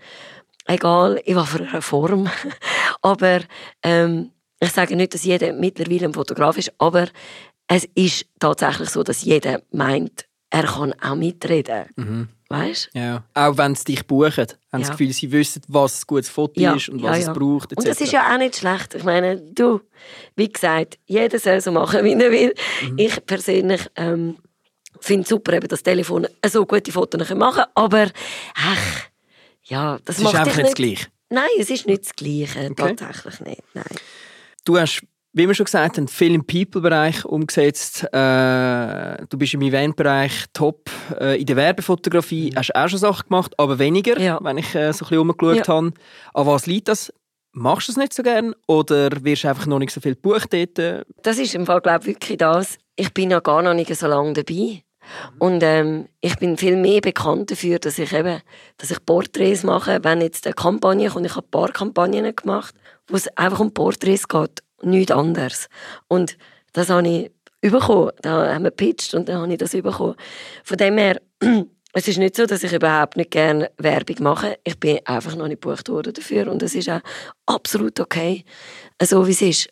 [0.65, 2.30] Egal in was für einer Form.
[3.02, 3.41] aber
[3.84, 7.08] ähm, ich sage nicht, dass jeder mittlerweile ein Fotograf ist, aber
[7.68, 11.86] es ist tatsächlich so, dass jeder meint, er kann auch mitreden.
[11.96, 12.30] Mhm.
[12.48, 13.24] Weißt Ja.
[13.34, 14.80] Auch wenn sie dich buchen, haben Ja.
[14.80, 17.32] das Gefühl, sie wissen, was ein gutes Foto Ja, ist und was ja.
[17.32, 17.78] es braucht, etc.
[17.80, 18.94] Und das ist ja auch nicht schlecht.
[18.94, 19.82] Ich meine, du,
[20.36, 22.54] wie gesagt, jeder soll so machen, wie er will.
[22.84, 22.98] Mhm.
[22.98, 24.38] Ich persönlich ähm,
[25.01, 28.08] finde es super, eben, dass Telefon so gute Fotos machen können, aber
[28.55, 29.01] ach,
[29.63, 31.08] ja, das es ist macht einfach dich nicht das Gleiche.
[31.29, 32.95] Nein, es ist nicht das Gleiche, Okay.
[32.95, 33.63] tatsächlich nicht.
[33.73, 33.86] Nein.
[34.63, 35.01] Du hast,
[35.34, 38.03] wie wir schon gesagt haben, viel im People-Bereich umgesetzt.
[38.13, 40.89] Äh, du bist im Eventbereich top.
[41.19, 44.21] Äh, in der Werbefotografie hast du auch schon Sachen gemacht, aber weniger, Mhm.
[44.23, 44.39] Ja.
[44.41, 45.73] wenn ich äh, so ein bisschen umgeschaut Ja.
[45.73, 45.91] habe.
[46.34, 47.12] An was liegt das?
[47.58, 50.51] Machst du es nicht so gern oder wirst du einfach noch nicht so viel gebucht
[50.53, 51.05] dort?
[51.23, 52.77] Das ist im Fall, glaube ich, wirklich das.
[52.97, 54.81] Ich bin ja gar noch nicht so lange dabei.
[55.39, 58.41] Und ähm, ich bin viel mehr bekannt dafür, dass ich eben,
[58.78, 61.26] dass ich Porträts mache, wenn jetzt eine Kampagne kommt.
[61.26, 62.76] Ich habe ein paar Kampagnen gemacht,
[63.08, 65.68] wo es einfach um Porträts geht, nichts anderes.
[66.08, 66.38] Und
[66.74, 67.32] das habe ich
[67.72, 68.12] bekommen.
[68.22, 70.15] Da haben wir gepitcht und dann habe ich das bekommen.
[70.63, 71.22] Von dem her,
[71.94, 74.58] es ist nicht so, dass ich überhaupt nicht gerne Werbung mache.
[74.63, 77.02] Ich bin einfach noch nicht gebucht worden dafür und es ist auch
[77.46, 78.44] absolut okay,
[79.02, 79.70] so wie es ist.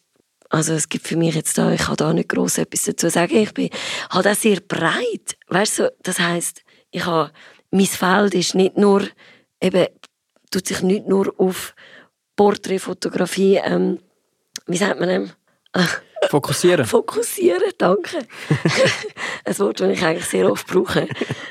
[0.54, 3.38] Also es gibt für mich jetzt da, ich kann da nicht groß etwas dazu sagen.
[3.38, 3.72] Ich bin
[4.12, 5.94] halt auch sehr breit, weißt du.
[6.04, 6.62] Das heißt,
[6.92, 7.32] ich habe
[7.72, 9.02] mein Feld ist nicht nur
[9.60, 9.88] eben
[10.52, 11.74] tut sich nicht nur auf
[12.36, 13.98] Porträtfotografie, ähm,
[14.68, 15.32] wie sagt man dem?
[16.30, 16.86] Fokussieren.
[16.86, 18.20] Fokussieren, danke.
[19.46, 21.08] ein Wort, das ich eigentlich sehr oft brauche.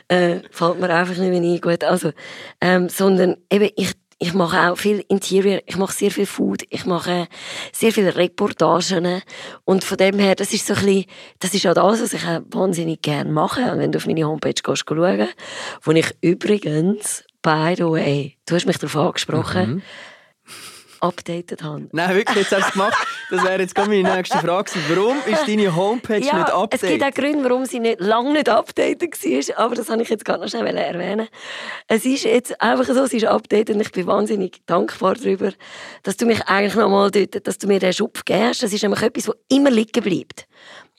[0.06, 1.60] Äh, fällt mir einfach nicht mehr ein.
[1.60, 2.12] Gut, also,
[2.60, 6.86] ähm, sondern eben, ich, ich mache auch viel Interior, ich mache sehr viel Food, ich
[6.86, 7.26] mache
[7.72, 9.20] sehr viele Reportagen.
[9.64, 11.04] Und von dem her, das ist so ein bisschen,
[11.40, 13.72] das ist auch das, was ich auch wahnsinnig gerne mache.
[13.72, 15.28] Und wenn du auf meine Homepage gehst, schauen,
[15.82, 19.82] wo ich übrigens, by the way, du hast mich darauf angesprochen, Mhm.
[21.02, 21.88] Updated habe.
[21.92, 23.06] Nein, wirklich, jetzt hast du es gemacht.
[23.30, 24.96] Das wäre jetzt meine nächste Frage gewesen.
[24.96, 26.82] Warum ist deine Homepage nicht Ja, updated?
[26.82, 30.08] es gibt auch Gründe, warum sie nicht, lange nicht updated war, aber das wollte ich
[30.08, 31.28] jetzt gerade noch schnell erwähnen.
[31.88, 35.52] Es ist jetzt einfach so, sie ist updated und ich bin wahnsinnig dankbar darüber,
[36.02, 38.62] dass du mich eigentlich noch mal dort, dass du mir den Schub hast.
[38.62, 40.46] Das ist nämlich etwas, was immer liegen bleibt.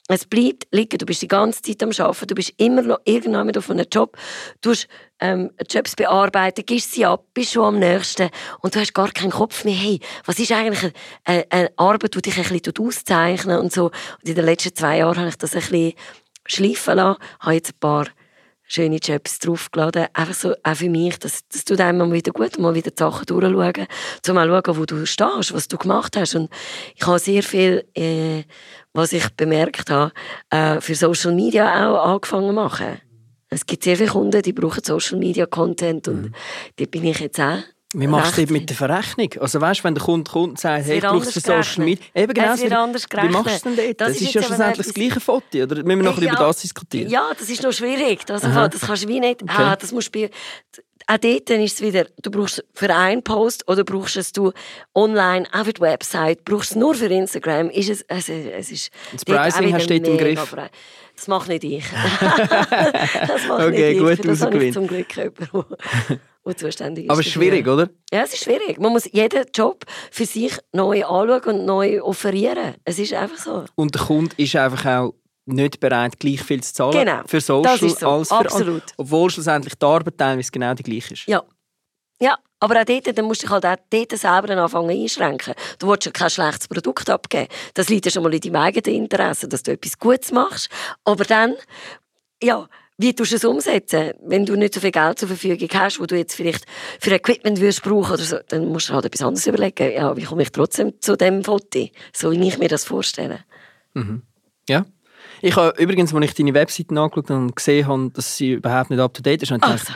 [0.06, 0.98] Es bleibt liegen.
[0.98, 2.26] Du bist die ganze Zeit am Arbeiten.
[2.26, 4.18] Du bist immer noch irgendwann auf einem Job.
[4.60, 4.86] Du hast
[5.20, 8.30] ähm, Jobs bearbeiten, gibst sie ab, bist schon am nächsten.
[8.60, 9.74] Und du hast gar keinen Kopf mehr.
[9.74, 10.92] Hey, was ist eigentlich
[11.24, 13.86] eine, eine Arbeit, die dich ein bisschen auszeichnet und so.
[13.86, 15.92] Und in den letzten zwei Jahren habe ich das ein bisschen
[16.46, 17.20] schleifen lassen.
[17.40, 18.06] Habe jetzt ein paar
[18.66, 20.06] schöne Jobs draufgeladen.
[20.12, 21.18] Einfach so, auch für mich.
[21.18, 23.86] Das, das tut einem mal wieder gut, mal wieder die Sachen durchschauen.
[24.28, 26.34] Um mal schauen, wo du stehst, was du gemacht hast.
[26.34, 26.50] Und
[26.94, 28.44] ich habe sehr viel, äh,
[28.92, 30.12] was ich bemerkt habe,
[30.50, 33.00] äh, für Social Media auch angefangen zu machen.
[33.54, 36.32] Es gibt sehr viele Kunden, die brauchen Social Media Content und mhm.
[36.76, 37.58] da bin ich jetzt auch
[37.96, 39.28] wie machst du das mit der Verrechnung?
[39.38, 42.04] Also weißt, du, wenn der Kunde kommt und sagt, hey, ich brauche für Social Media.
[42.12, 44.00] Eben genau, Wie machst du denn dort?
[44.00, 45.58] Das, das ist, ist ja schlussendlich das gleiche Foto.
[45.58, 47.08] Oder müssen wir noch ja, über das diskutieren?
[47.08, 48.26] Ja, das ist noch schwierig.
[48.26, 49.44] Das, das kannst du wie nicht...
[49.44, 49.52] Okay.
[49.56, 50.28] Ah, das musst du
[51.06, 54.52] auch dort ist es wieder, du brauchst für einen Post oder brauchst es du
[54.94, 59.24] online auf der Website, brauchst es nur für Instagram, ist es, also, es ist das
[59.24, 60.56] Pricing hast du im Griff?
[61.16, 61.84] Das mache nicht ich.
[61.90, 64.18] das mache okay, nicht ich.
[64.18, 65.64] Gut das habe ich zum Glück jemanden,
[66.44, 67.10] der zuständig ist.
[67.10, 67.88] Aber es ist schwierig, oder?
[68.12, 68.78] Ja, es ist schwierig.
[68.80, 72.74] Man muss jeden Job für sich neu anschauen und neu offerieren.
[72.84, 73.64] Es ist einfach so.
[73.76, 75.14] Und der Kunde ist einfach auch
[75.46, 77.22] nicht bereit, gleich viel zu zahlen genau.
[77.26, 78.08] für Social so.
[78.08, 78.82] als für Absolut.
[78.96, 81.26] Obwohl schlussendlich die Arbeit teilweise genau die gleiche ist.
[81.26, 81.42] Ja.
[82.20, 85.52] Ja, aber auch dort, dann musst du dich halt auch dort selber anfangen einschränken.
[85.78, 87.48] Du willst ja kein schlechtes Produkt abgeben.
[87.74, 90.70] Das liegt ja schon mal in deinem eigenen Interesse, dass du etwas Gutes machst.
[91.04, 91.56] Aber dann,
[92.42, 94.12] ja, wie tust du es umsetzen?
[94.22, 96.64] Wenn du nicht so viel Geld zur Verfügung hast, wo du jetzt vielleicht
[97.00, 99.92] für Equipment würdest brauchen oder so, dann musst du halt etwas anderes überlegen.
[99.92, 103.40] Ja, wie komme ich trotzdem zu dem Foto, so wie ich mir das vorstelle.
[103.92, 104.22] Mhm.
[104.70, 104.86] Ja.
[105.42, 108.88] Ich habe übrigens, als ich deine Webseite angeschaut habe und gesehen habe, dass sie überhaupt
[108.88, 109.92] nicht up to date ist, habe also.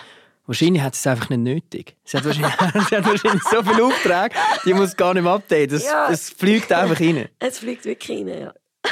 [0.48, 1.94] Wahrscheinlich hat sie es einfach nicht nötig.
[2.04, 2.54] Sie hat wahrscheinlich,
[2.88, 4.34] sie hat wahrscheinlich so viele Aufträge,
[4.64, 5.76] die muss gar nicht mehr updaten.
[5.76, 6.08] Es, ja.
[6.11, 7.28] es fliegt einfach rein.
[7.38, 8.54] Es fliegt wirklich rein, ja.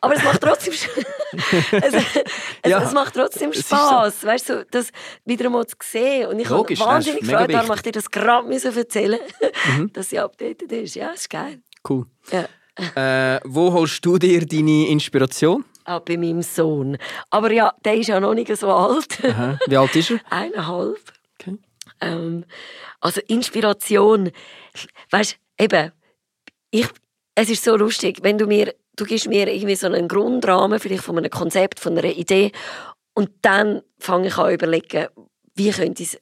[0.00, 0.72] Aber es macht trotzdem
[1.72, 2.04] es, es,
[2.64, 2.80] ja.
[2.80, 4.26] es macht trotzdem Spaß, so.
[4.28, 4.90] weißt du, das
[5.24, 6.28] wieder mal zu sehen.
[6.28, 9.18] Und ich habe wahnsinnig gefreut, darum ich dir das gerade erzählen,
[9.76, 9.92] mhm.
[9.92, 10.94] dass sie updated ist.
[10.94, 11.60] Ja, ist geil.
[11.88, 12.06] Cool.
[12.30, 13.34] Ja.
[13.34, 15.64] Äh, wo holst du dir deine Inspiration?
[15.88, 16.98] Ah, bei meinem Sohn.
[17.30, 19.24] Aber ja, der ist ja noch nicht so alt.
[19.24, 19.58] Aha.
[19.66, 20.20] Wie alt ist er?
[20.30, 20.98] Eineinhalb.
[21.40, 21.56] Okay.
[22.02, 22.44] Ähm,
[23.00, 24.30] also Inspiration,
[25.10, 25.92] weißt eben,
[26.70, 26.86] ich,
[27.34, 31.04] es ist so lustig, wenn du mir, du gibst mir irgendwie so einen Grundrahmen vielleicht
[31.04, 32.52] von einem Konzept, von einer Idee
[33.14, 35.06] und dann fange ich an überlegen,
[35.54, 36.20] wie könnte ich es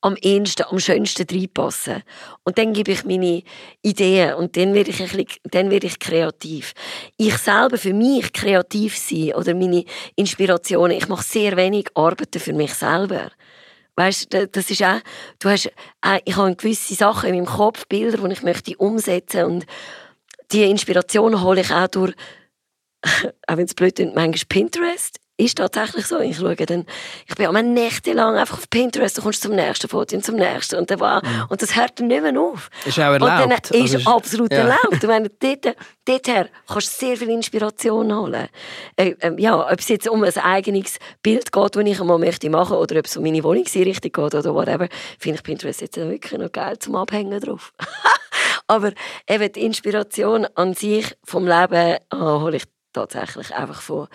[0.00, 2.02] am ehesten, am schönsten reinpassen.
[2.44, 3.42] Und dann gebe ich meine
[3.82, 6.72] Ideen und dann werde ich, ein bisschen, dann werde ich kreativ.
[7.16, 9.84] Ich selber für mich kreativ sein oder meine
[10.16, 13.30] Inspirationen, ich mache sehr wenig Arbeiten für mich selber.
[13.96, 15.00] Weißt, das ist auch,
[15.40, 15.70] du hast,
[16.24, 19.66] ich habe gewisse Sachen in meinem Kopf, Bilder, die ich möchte umsetzen und
[20.52, 22.14] die Inspiration hole ich auch durch,
[23.46, 26.18] auch wenn es blöd ist, manchmal Pinterest ist tatsächlich so.
[26.20, 26.86] Ich schaue dann,
[27.26, 30.76] ich bin einmal nächtelang einfach auf Pinterest, du kommst zum nächsten Foto und zum nächsten
[30.76, 31.46] und, dann war, mhm.
[31.48, 32.70] und das hört dann nicht mehr auf.
[32.84, 33.22] Ist auch erlaubt.
[33.22, 34.58] Und dann ist also, absolut ja.
[34.58, 35.02] erlaubt.
[35.02, 38.48] Ich meine, dort, dorther kannst du sehr viel Inspiration holen.
[38.96, 42.50] Äh, äh, ja, ob es jetzt um ein eigenes Bild geht, das ich einmal möchte
[42.50, 46.40] machen oder ob es um meine Wohnungseinrichtung geht oder whatever, finde ich Pinterest jetzt wirklich
[46.40, 47.72] noch geil zum Abhängen drauf.
[48.66, 48.92] Aber
[49.28, 54.08] eben die Inspiration an sich vom Leben oh, hole ich tatsächlich einfach von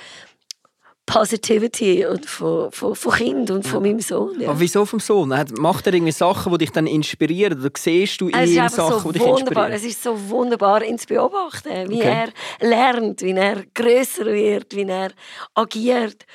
[1.06, 3.92] Positivity und von, von, von Kind und von ja.
[3.92, 4.42] meinem Sohn.
[4.42, 4.50] Ja.
[4.50, 5.30] Aber wieso vom Sohn?
[5.58, 7.60] Macht er irgendwie Sachen, die dich dann inspirieren?
[7.60, 9.72] Oder siehst du in ihm Sachen, so die dich inspirieren?
[9.72, 12.28] Es ist so wunderbar zu beobachten, wie okay.
[12.60, 15.12] er lernt, wie er grösser wird, wie er
[15.54, 16.26] agiert.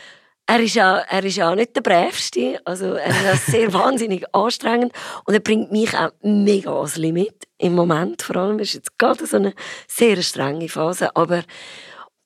[0.46, 4.92] Er ist, ja, er ist ja nicht der Brävste, also er ist sehr wahnsinnig anstrengend
[5.24, 8.22] und er bringt mich auch mega ans Limit im Moment.
[8.22, 9.54] Vor allem ist jetzt gerade so eine
[9.87, 11.44] sehr strenge Phase, aber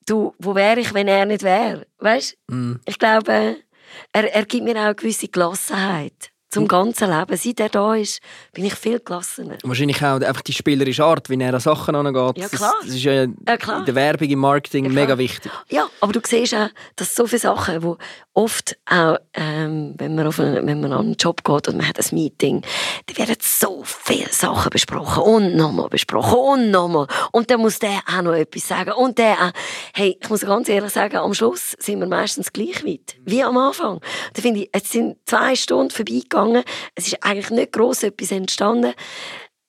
[0.06, 1.86] du, wo wäre ich, wenn er nicht wäre?
[1.98, 2.36] Weißt?
[2.48, 2.74] Mm.
[2.86, 3.56] Ich glaube,
[4.12, 7.36] er, er gibt mir auch eine gewisse Gelassenheit zum ganzen Leben.
[7.36, 8.20] Seit er da ist,
[8.52, 9.58] bin ich viel gelassener.
[9.62, 12.38] Wahrscheinlich auch einfach die spielerische Art, wie er an Sachen angeht.
[12.38, 12.74] Ja, klar.
[12.80, 15.50] Das, das ist ja, ja in der Werbung, im Marketing ja, mega wichtig.
[15.68, 17.94] Ja, aber du siehst auch, dass so viele Sachen, die
[18.34, 21.88] oft auch, ähm, wenn, man auf einen, wenn man an einen Job geht und man
[21.88, 22.62] hat ein Meeting,
[23.06, 27.06] da werden so viele Sachen besprochen und nochmal besprochen und nochmal.
[27.32, 29.52] Und dann muss der auch noch etwas sagen und der auch.
[29.92, 33.56] Hey, ich muss ganz ehrlich sagen, am Schluss sind wir meistens gleich weit wie am
[33.56, 34.00] Anfang.
[34.32, 36.43] Da finde ich, es sind zwei Stunden vorbeigegangen,
[36.94, 38.94] es ist eigentlich nicht gross etwas entstanden.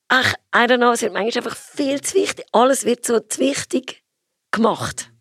[0.08, 2.46] Ach, I don't know, es wird manchmal einfach viel zu wichtig.
[2.52, 4.04] Alles wird so zu wichtig
[4.52, 5.12] gemacht.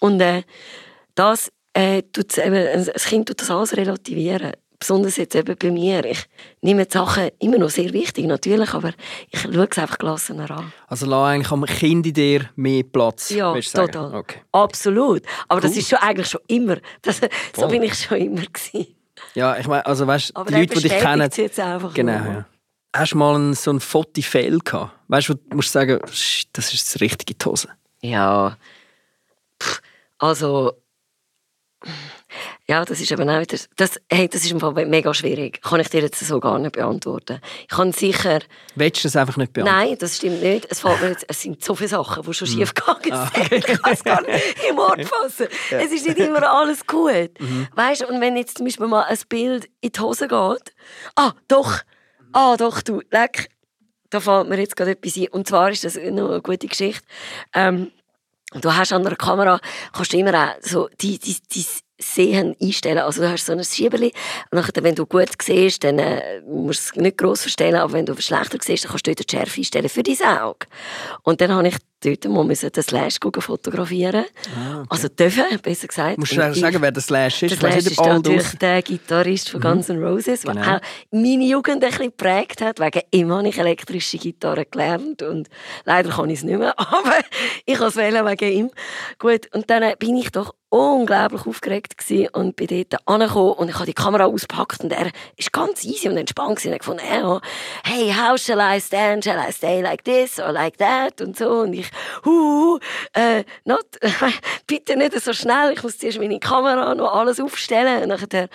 [0.00, 0.42] Und äh,
[1.14, 4.52] das äh, tut, eben, ein Kind tut das alles relativieren.
[4.78, 6.04] besonders jetzt eben bei mir.
[6.04, 6.26] Ich
[6.60, 8.92] nehme die Sachen immer noch sehr wichtig, natürlich, aber
[9.30, 10.72] ich schaue es einfach gelassener an.
[10.88, 13.30] Also lass eigentlich am Kind in dir mehr Platz.
[13.30, 14.14] Ja, total.
[14.14, 14.40] Okay.
[14.52, 15.22] Absolut.
[15.48, 15.78] Aber das Cool.
[15.78, 16.76] ist schon eigentlich schon immer.
[17.02, 17.20] Das,
[17.56, 18.94] so bin ich schon immer gewesen.
[19.34, 22.18] Ja, ich meine, also weißt, Aber die Leute, die dich kennen, jetzt einfach genau.
[22.18, 22.32] nur.
[22.32, 22.46] Ja.
[22.94, 24.92] Hast du mal einen, so einen Fotofail gehabt?
[25.08, 27.68] Weißt du, wo du musst sagen, «Shit, das ist das richtige Hose.
[28.00, 28.56] Ja.
[29.60, 29.80] Pff,
[30.18, 30.72] Also.
[32.66, 33.58] Ja, das ist eben auch wieder.
[33.76, 35.60] Das, hey, das ist im Fall mega schwierig.
[35.60, 37.40] Kann ich dir jetzt so gar nicht beantworten.
[37.60, 38.38] Ich kann sicher.
[38.74, 39.88] Willst du das einfach nicht beantworten?
[39.90, 40.66] Nein, das stimmt nicht.
[40.70, 43.52] Es, fällt mir jetzt, es sind so viele Sachen, die schon schief gegangen Ah, sind.
[43.52, 45.48] Ich kann es gar nicht im Wort fassen.
[45.72, 47.38] Es ist nicht immer alles gut.
[47.38, 47.68] Mhm.
[47.74, 50.74] Weißt du, und wenn jetzt zum Beispiel mal ein Bild in die Hose geht.
[51.16, 51.80] Ah, doch.
[52.32, 53.02] Ah, doch, du.
[53.10, 53.50] Leck.
[54.08, 55.28] Da fällt mir jetzt gerade etwas ein.
[55.28, 57.04] Und zwar ist das noch eine gute Geschichte.
[57.52, 57.90] Ähm,
[58.54, 59.60] du hast an einer Kamera,
[59.92, 61.66] kannst du immer auch so die, die, die
[61.98, 62.98] Sehen einstellen.
[62.98, 64.12] Also du hast so ein Schieberli.
[64.50, 67.76] Und nachher, wenn du gut siehst, dann äh, musst du es nicht gross verstellen.
[67.76, 70.66] Aber wenn du schlechter siehst, dann kannst du die Schärfe einstellen für dein Auge.
[71.22, 74.24] Und dann habe ich dort mal müssen den Slash fotografieren.
[74.88, 76.16] Also dürfen, besser gesagt.
[76.16, 77.50] Ah, Musst du ich- sagen, wer der Slash ist?
[77.52, 80.76] der Slash ist natürlich der Gitarrist von Guns N' Roses, der Genau.
[80.76, 82.78] auch meine Jugend ein bisschen geprägt hat.
[82.80, 85.48] Wegen ihm habe ich elektrische Gitarre gelernt und
[85.84, 87.16] leider kann ich es nicht mehr, aber
[87.64, 88.70] ich kann es wählen wegen ihm.
[89.18, 93.74] Gut, und dann bin ich doch unglaublich aufgeregt gewesen und bin dort angekommen und ich
[93.76, 96.90] habe die Kamera ausgepackt und er ist ganz easy und entspannt gewesen.
[96.90, 97.40] Und ja,
[97.84, 99.24] hey, how shall I stand?
[99.24, 101.20] Shall I stay like this or like that?
[101.20, 101.60] Und so.
[101.60, 101.88] Und ich,
[102.24, 102.78] hu,
[103.12, 103.86] äh, not,
[104.66, 105.72] bitte nicht so schnell.
[105.72, 108.02] Ich muss zuerst meine Kamera noch alles aufstellen.
[108.02, 108.48] Und nachher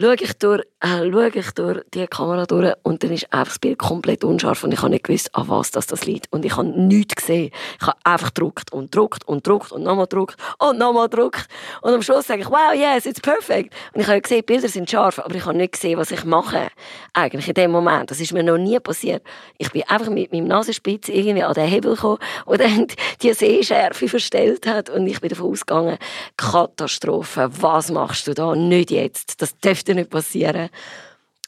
[0.00, 3.58] schaue ich durch, äh, schaue ich durch die Kamera durch und dann ist einfach das
[3.58, 6.32] Bild komplett unscharf und ich habe nicht gewusst, an was das, das liegt.
[6.32, 7.50] Und ich habe nichts gesehen.
[7.80, 11.46] Ich habe einfach gedruckt und gedruckt und gedruckt und nochmal gedruckt und nochmal gedruckt.
[11.82, 13.74] Und am Schluss sage ich, wow, yes, it's perfect.
[13.92, 16.68] Und ich habe gesehen, Bilder sind scharf, aber ich habe nicht gesehen, was ich mache.
[17.12, 18.10] Eigentlich in dem Moment.
[18.10, 19.22] Das ist mir noch nie passiert.
[19.58, 22.86] Ich bin einfach mit meinem Nasenspitz irgendwie an den Hebel gekommen und dann
[23.22, 25.98] die Sehschärfe verstellt hat und ich bin davon ausgegangen,
[26.36, 28.54] Katastrophe, was machst du da?
[28.54, 29.42] Nicht jetzt.
[29.42, 30.68] Das dürfte nicht passieren.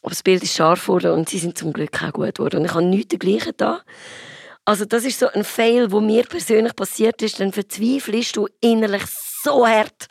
[0.03, 2.61] Aber das Bild ist scharf geworden und sie sind zum Glück auch gut geworden.
[2.61, 3.81] Und ich habe nichts dergleichen da.
[4.65, 7.41] Also das ist so ein Fail, wo mir persönlich passiert ist.
[7.41, 9.03] Dann verzweifelst du innerlich
[9.43, 10.07] so hart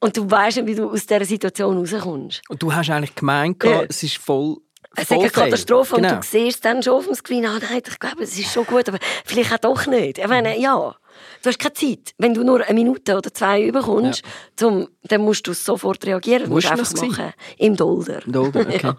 [0.00, 2.42] und du weißt nicht, wie du aus dieser Situation rauskommst.
[2.48, 3.82] Und du hast eigentlich gemeint, Ja.
[3.88, 4.56] es ist voll.
[4.94, 5.30] Es ist eine.
[5.30, 6.16] Katastrophe genau.
[6.16, 8.66] und du siehst dann schon auf dem Screen, ah nein, ich glaube, es ist schon
[8.66, 10.18] gut, aber vielleicht auch doch nicht.
[10.18, 10.94] Ich meine, ja,
[11.42, 12.14] du hast keine Zeit.
[12.18, 14.22] Wenn du nur eine Minute oder zwei überkommst,
[14.56, 16.48] zum, dann musst du sofort reagieren.
[16.50, 17.10] Wo musst ist das einfach gewesen?
[17.22, 17.32] machen.
[17.58, 18.22] Im Dolder.
[18.26, 18.80] Im Dolder, okay.
[18.82, 18.96] ja.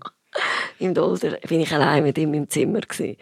[0.79, 2.81] Im Dolder bin ich allein mit ihm im Zimmer.
[2.81, 3.17] Gewesen.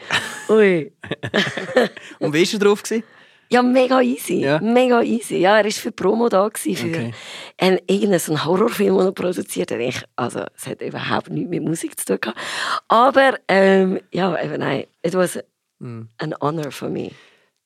[0.50, 0.94] Ui.
[2.20, 2.84] Und wie war er drauf?
[2.84, 3.04] Gewesen?
[3.50, 4.36] Ja, mega easy.
[4.36, 4.62] Ja.
[4.62, 5.36] Mega easy.
[5.40, 7.14] Ja, er war für Promo da gewesen, für Okay.
[7.58, 9.80] einen, irgendeinen Horrorfilm, den er produziert hat.
[9.80, 12.40] Ich, also, es hat überhaupt nichts mit Musik zu tun gehabt.
[12.88, 15.38] Aber, ähm, ja, eben, nein, it was
[15.80, 16.04] Mm.
[16.20, 17.10] an honor for me.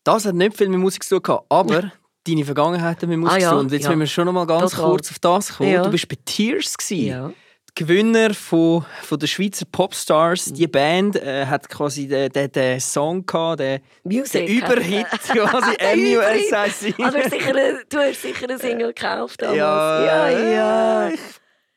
[0.05, 1.91] Das hat nicht viel mit Musik zu tun, aber
[2.27, 3.65] deine Vergangenheit hat mit Musik Ah, ja, zu tun.
[3.65, 3.89] Und jetzt ja.
[3.89, 4.89] müssen wir schon noch mal ganz Total.
[4.91, 5.71] kurz auf das kommen.
[5.71, 5.83] Ja.
[5.83, 6.77] Du bist bei Tears.
[6.77, 7.07] Gewesen.
[7.07, 7.31] Ja.
[7.73, 10.45] Gewinner von, von der Schweizer Popstars.
[10.45, 14.45] Die Band äh, hat quasi den, den, den Song gehabt, den, Music.
[14.45, 15.75] den Überhit quasi.
[15.81, 16.97] MUSIC.
[16.97, 17.53] Du, hast sicher
[17.89, 19.57] du hast sicher eine Single gekauft damals.
[19.57, 20.49] Ja, ja.
[20.51, 21.09] ja.
[21.09, 21.19] Ich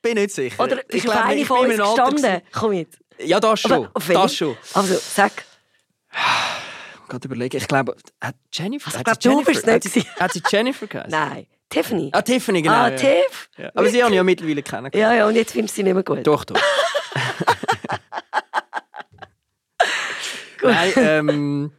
[0.03, 0.63] bin nicht sicher.
[0.63, 2.43] Oder ich ist auf eine ich von uns gestanden?
[2.53, 2.91] Komm mit.
[3.25, 3.89] Ja, das schon.
[3.93, 4.57] Aber das schon.
[4.75, 5.33] Also, sag.
[7.09, 7.57] Gerade überlegen.
[7.57, 8.87] Ich glaube, hat Jennifer.
[8.89, 11.11] Also, ich hat glaub, sie du bist Jennifer- nicht hat sie, hat sie Jennifer geheißen?
[11.11, 11.47] Nein.
[11.71, 12.09] Tiffany.
[12.13, 12.75] Ah, Tiffany, genau.
[12.75, 12.97] ah, ja.
[12.97, 13.51] Tiff.
[13.59, 13.71] Ja.
[13.75, 14.95] Aber sie haben ja mittlerweile kennengelernt.
[14.95, 16.27] Ja, ja, und jetzt findest du sie nicht mehr gut.
[16.27, 16.57] Doch, doch.
[20.63, 21.73] Nein, ähm,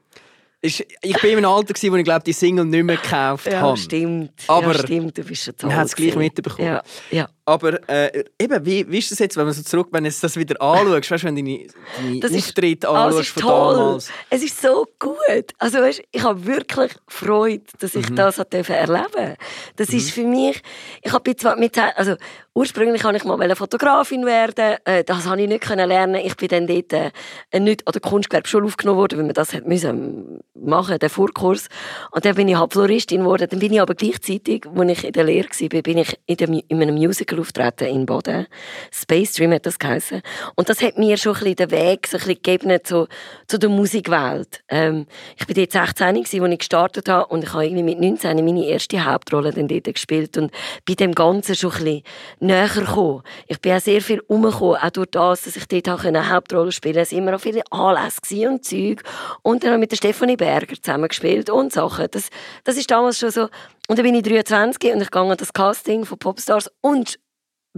[0.62, 3.62] ist, ich bin im Alter, gewesen, wo ich glaube, die Single nicht mehr gekauft Ja,
[3.62, 3.78] habe.
[3.78, 4.32] stimmt.
[4.48, 5.70] Aber ja, stimmt, du bist schon toll.
[5.70, 6.68] man hat es gleich mitbekommen.
[6.68, 7.30] Ja, ja.
[7.50, 10.36] Aber äh, eben, wie, wie ist das jetzt, wenn man so zurück, wenn du das
[10.36, 11.66] wieder anschaust, weißt, wenn du deine,
[11.98, 13.76] deine Das Auftritte anschaust es ist von toll.
[13.78, 14.12] damals?
[14.30, 15.16] Es ist so gut.
[15.58, 18.02] Also, weißt, ich habe wirklich Freude, dass Mhm.
[18.02, 19.36] ich das hat erleben
[19.76, 20.62] Das ist für mich,
[21.02, 22.16] ich habe zwar mit, also
[22.54, 24.78] ursprünglich wollte ich mal Fotografin werden.
[24.86, 26.16] Äh, Das habe ich nicht können lernen.
[26.24, 27.12] Ich bin dann dort äh,
[27.60, 31.68] nicht an der Kunstgewerbeschule aufgenommen worden, weil man das hat müssen machen, den Vorkurs.
[32.12, 33.48] Und dann bin ich halt Floristin geworden.
[33.50, 36.62] Dann bin ich aber gleichzeitig, als ich in der Lehre war, bin ich in, dem,
[36.68, 38.48] in einem Musical auftreten in Boden.
[38.92, 40.22] Space Dream hat das geheißen.
[40.56, 43.08] Und das hat mir schon ein bisschen den Weg so ein bisschen gegeben zu,
[43.48, 44.62] zu der Musikwelt.
[44.70, 45.06] Ähm,
[45.38, 48.44] ich bin dort 16, gewesen, als ich gestartet habe und ich habe irgendwie mit 19
[48.44, 50.52] meine erste Hauptrolle dann dort gespielt und
[50.88, 52.04] bei dem Ganzen schon ein bisschen
[52.40, 53.24] näher gekommen.
[53.48, 56.72] Ich bin auch sehr viel umgekommen, auch durch das, dass ich dort auch eine Hauptrolle
[56.72, 57.02] spielen konnte.
[57.02, 59.04] Es waren immer auch viele Anlässe und Zeug.
[59.42, 62.08] Und dann habe ich mit der Stefanie Berger zusammen gespielt und Sachen.
[62.12, 62.30] Das,
[62.64, 63.50] das ist damals schon so.
[63.88, 67.20] Und dann bin ich 23 und ich gehe an das Casting von Popstars und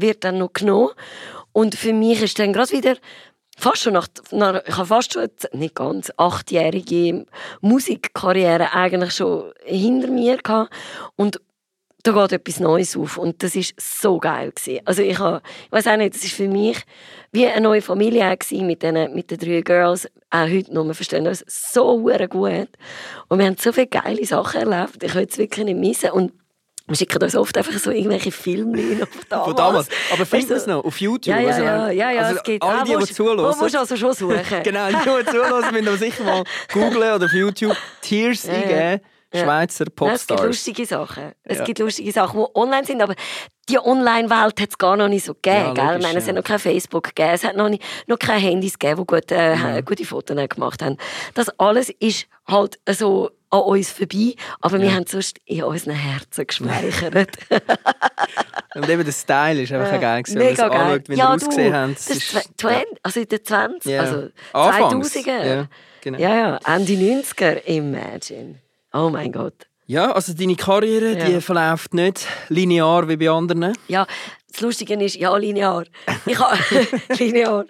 [0.01, 0.89] wird dann noch genommen.
[1.53, 2.95] Und für mich ist dann gerade wieder
[3.57, 7.25] fast schon nach, nach ich habe fast schon jetzt, nicht ganz achtjährige
[7.61, 10.73] Musikkarriere eigentlich schon hinter mir gehabt
[11.15, 11.39] und
[12.03, 14.79] da geht etwas Neues auf und das ist so geil gewesen.
[14.85, 16.77] Also ich habe, ich weiß auch nicht, das ist für mich
[17.31, 20.07] wie eine neue Familie gewesen mit den mit den drei Girls.
[20.31, 22.69] Auch heute noch, wir verstehen uns so gut
[23.27, 25.03] und wir haben so viele geile Sachen erlebt.
[25.03, 26.33] Ich will es wirklich nicht missen und
[26.91, 28.77] wir schicken uns oft einfach so irgendwelche Filme
[29.07, 29.45] von damals.
[29.47, 29.87] Von damals.
[30.13, 31.35] Aber findet Weißt es du- noch auf YouTube?
[31.35, 33.41] Ja, ja, Also, ja, ja, ja also es geht Alle, die, die musst, zuhören.
[33.57, 34.41] Musst du also schon suchen.
[34.63, 39.01] genau, die, die zuhören, müssen sicher mal googlen oder auf YouTube Tears Ja, eingeben.
[39.33, 39.43] Ja.
[39.43, 40.41] Schweizer Ja, es gibt Popstars.
[40.43, 41.31] lustige Sachen.
[41.45, 41.63] Es Ja.
[41.63, 43.15] gibt lustige Sachen, die online sind, aber
[43.69, 45.55] die Online-Welt hat es gar noch nicht so gegeben.
[45.67, 45.83] Ja, gell?
[45.85, 48.41] logisch, ich meine, es hat noch kein Facebook gegeben, es hat noch, nicht, noch keine
[48.41, 50.97] Handys gegeben, die gut, äh, gute Fotos gemacht haben.
[51.33, 56.47] Das alles ist halt so an uns vorbei, aber wir haben sonst in unseren Herzen
[56.47, 57.37] gespeichert.
[58.75, 60.39] Und eben der Style ist einfach geil gewesen.
[60.39, 60.79] Wenn man Mega geil.
[60.81, 61.93] anschaut, wie ja, wir ausgesehen du, haben.
[61.93, 63.99] Das ist tw- 20, also in den 20, Ja.
[64.01, 65.45] also Anfangs, 2000er.
[65.45, 65.67] ja,
[66.01, 66.17] genau.
[66.19, 68.55] ja, ja, Ende 90er, imagine.
[68.93, 69.67] Oh mein Gott.
[69.87, 71.25] Ja, also deine Karriere, Ja.
[71.25, 73.73] die verläuft nicht linear wie bei anderen.
[73.89, 74.07] Ja,
[74.49, 75.83] das Lustige ist, ja, linear.
[76.25, 76.57] Ich habe
[77.19, 77.65] linear.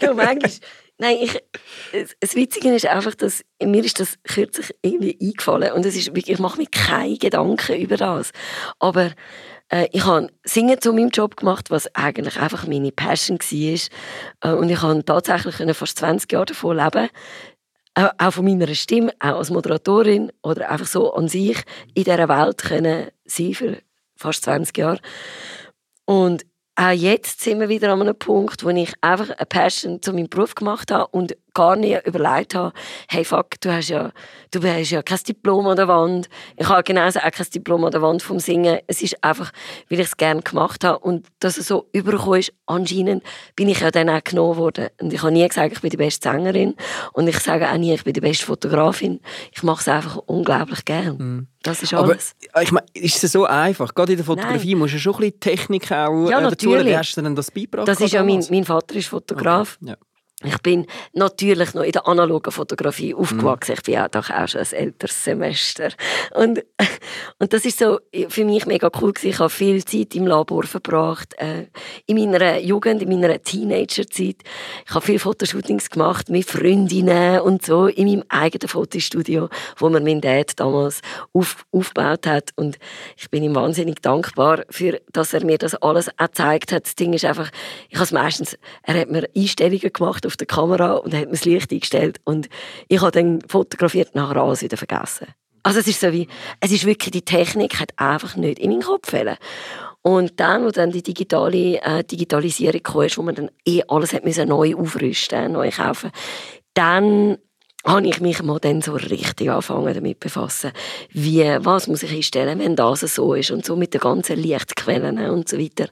[0.00, 0.50] Ja, manchmal.
[1.04, 1.38] Nein, ich,
[2.20, 6.38] das- Witzige ist einfach, dass mir ist das kürzlich irgendwie eingefallen und es ist ich
[6.38, 8.30] mache mir keine Gedanken über das.
[8.78, 9.10] Aber
[9.68, 14.50] äh, ich habe Singen zu meinem Job gemacht, was eigentlich einfach meine Passion war.
[14.50, 17.10] Äh, und ich habe tatsächlich fast 20 Jahre davon leben.
[17.96, 21.58] Auch auch von meiner Stimme, auch als Moderatorin oder einfach so an sich
[21.94, 23.76] in dieser Welt können sein für
[24.16, 25.00] fast 20 Jahre.
[26.06, 30.12] Und auch jetzt sind wir wieder an einem Punkt, wo ich einfach eine Passion zu
[30.12, 32.72] meinem Beruf gemacht habe und gar nicht überlegt habe,
[33.08, 34.12] hey fuck, du hast ja,
[34.50, 36.28] du hast ja kein Diplom an der Wand.
[36.56, 38.78] Ich habe genauso auch kein Diplom an der Wand vom Singen.
[38.86, 39.52] Es ist einfach,
[39.88, 43.22] weil ich es gerne gemacht habe und dass es so übergekommen ist, anscheinend
[43.56, 44.88] bin ich ja dann auch genommen worden.
[45.00, 46.74] Und ich habe nie gesagt, ich bin die beste Sängerin
[47.12, 49.20] und ich sage auch nie, ich bin die beste Fotografin.
[49.52, 51.48] Ich mache es einfach unglaublich gern.
[51.62, 52.34] Das ist Aber alles.
[52.62, 53.94] ich meine, ist es so einfach?
[53.94, 54.78] Gerade in der Fotografie Nein.
[54.78, 56.86] musst du schon ein bisschen Technik auch Ja, äh, dazu natürlich.
[56.92, 57.88] Wie hast du denn das beigebracht?
[57.88, 59.78] Das ist ja mein, mein Vater ist Fotograf.
[59.80, 59.96] Okay, ja.
[60.44, 63.72] Ich bin natürlich noch in der analogen Fotografie aufgewachsen.
[63.72, 65.88] Ich bin ja doch auch schon ein älteres Semester.
[66.34, 66.64] Und,
[67.38, 69.30] und das ist so für mich mega cool gewesen.
[69.30, 71.34] Ich habe viel Zeit im Labor verbracht.
[71.38, 71.66] Äh,
[72.06, 74.36] in meiner Jugend, in meiner Teenagerzeit.
[74.86, 80.00] Ich habe viele Fotoshootings gemacht mit Freundinnen und so in meinem eigenen Fotostudio, wo mir
[80.00, 81.00] mein Dad damals
[81.32, 82.50] auf, aufgebaut hat.
[82.56, 82.78] Und
[83.16, 86.84] ich bin ihm wahnsinnig dankbar für, dass er mir das alles auch gezeigt hat.
[86.84, 87.50] Das Ding ist einfach,
[87.88, 91.44] ich habe meistens, er hat mir Einstellungen gemacht auf der Kamera und hat mir das
[91.44, 92.48] Licht eingestellt und
[92.88, 95.28] ich habe dann fotografiert nachher alles wieder vergessen.
[95.62, 96.28] Also es ist so wie,
[96.60, 99.36] es ist wirklich, die Technik hat einfach nicht in meinen Kopf gefallen.
[100.02, 104.24] Und dann, wo dann die digitale äh, Digitalisierung kam, wo man dann eh alles hat
[104.24, 106.10] müssen neu aufrüsten, neu kaufen,
[106.74, 107.38] dann
[107.84, 110.72] habe ich mich mal dann so richtig angefangen damit befassen,
[111.10, 115.18] wie, was muss ich einstellen, wenn das so ist und so mit den ganzen Lichtquellen
[115.30, 115.88] und so weiter.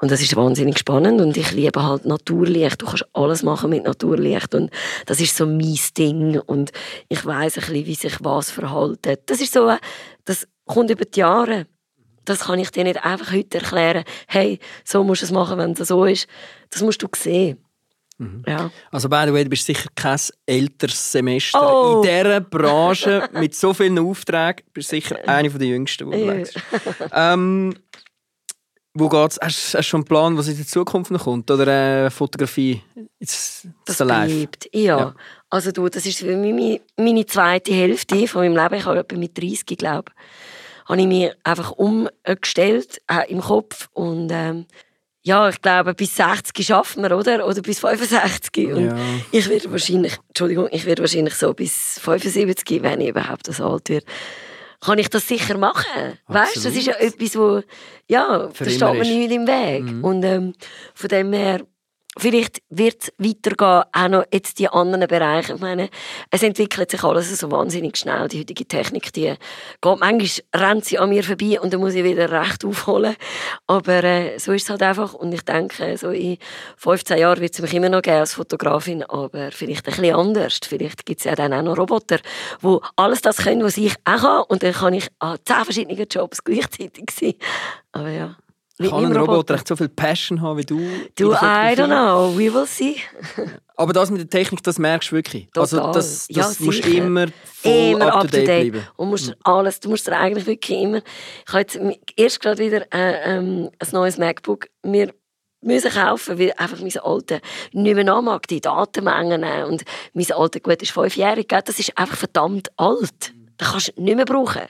[0.00, 2.80] Und das ist wahnsinnig spannend und ich liebe halt Naturlicht.
[2.80, 4.70] Du kannst alles machen mit Naturlicht und
[5.04, 6.72] das ist so mein Ding und
[7.08, 9.16] ich weiß ein bisschen, wie sich was verhalten.
[9.26, 9.76] Das ist so,
[10.24, 11.66] das kommt über die Jahre.
[12.24, 14.04] Das kann ich dir nicht einfach heute erklären.
[14.26, 16.26] Hey, so musst du es machen, wenn es so ist.
[16.70, 17.65] Das musst du sehen.
[18.46, 18.70] Ja.
[18.90, 21.60] Also, by the way, du bist sicher kein älteres Semester.
[21.60, 21.96] Oh.
[21.96, 26.44] In dieser Branche mit so vielen Aufträgen bist du sicher eine der jüngsten, die du
[27.12, 27.74] ähm,
[28.98, 29.38] wo geht's?
[29.42, 31.50] Hast, du schon einen Plan, was in der Zukunft noch kommt?
[31.50, 32.82] Oder äh, Fotografie?
[33.18, 34.34] It's, Das it's alive.
[34.34, 34.98] bleibt, ja.
[34.98, 35.14] Ja.
[35.50, 38.80] Also du, das ist meine, meine zweite Hälfte von meinem Leben.
[38.80, 40.12] Ich habe etwa mit 30, glaube
[40.86, 44.66] habe ich mir einfach umgestellt äh, im Kopf und ähm,
[45.26, 47.48] ja, ich glaube, bis 60 schaffen wir, oder?
[47.48, 48.72] Oder bis 65.
[48.72, 48.96] Und Ja.
[49.32, 53.88] ich werde wahrscheinlich, Entschuldigung, ich werde wahrscheinlich so bis 75, wenn ich überhaupt so alt
[53.88, 54.06] werde,
[54.80, 56.18] kann ich das sicher machen.
[56.28, 57.60] Weißt du, das ist ja etwas, wo,
[58.08, 60.04] ja, Für da steht mir nicht im Weg.
[60.04, 60.52] Und ähm,
[60.94, 61.62] von dem her,
[62.18, 65.54] vielleicht wird es weitergehen, auch noch jetzt die anderen Bereiche.
[65.54, 65.90] Ich meine,
[66.30, 68.28] es entwickelt sich alles so wahnsinnig schnell.
[68.28, 69.34] Die heutige Technik, die
[69.80, 73.16] geht, manchmal rennt sie an mir vorbei und dann muss ich wieder recht aufholen.
[73.66, 75.14] Aber äh, so ist es halt einfach.
[75.14, 76.38] Und ich denke, so in
[76.76, 80.60] 15 Jahren wird es mich immer noch geben als Fotografin, aber vielleicht ein bisschen anders.
[80.66, 82.18] Vielleicht gibt es ja dann auch noch Roboter,
[82.62, 84.42] die alles das können, was ich auch kann.
[84.48, 87.34] Und dann kann ich an 10 verschiedenen Jobs gleichzeitig sein.
[87.92, 88.36] Aber ja.
[88.78, 90.78] Mit Kann ein Roboter echt so viel Passion haben wie du?
[91.14, 92.36] Du, I don't know.
[92.36, 92.96] We will see.
[93.76, 95.48] Aber das mit der Technik, das merkst du wirklich.
[95.56, 95.92] Also Total.
[95.92, 97.04] das, Ja, das musst du sicher.
[97.04, 98.86] immer voll Immer up to date bleiben.
[98.96, 100.98] Und musst alles, du musst dir eigentlich wirklich immer...
[100.98, 101.78] Ich habe jetzt
[102.16, 105.12] erst gerade wieder äh, ähm, ein neues MacBook mir
[105.62, 107.40] müssen kaufen, weil einfach mein Alter
[107.72, 109.44] nicht mehr nachmag, die Datenmengen.
[109.64, 109.84] Und
[110.14, 113.32] mein Alter, gut, ist fünfjährig, das ist einfach verdammt alt.
[113.58, 114.62] Das kannst du nicht mehr brauchen.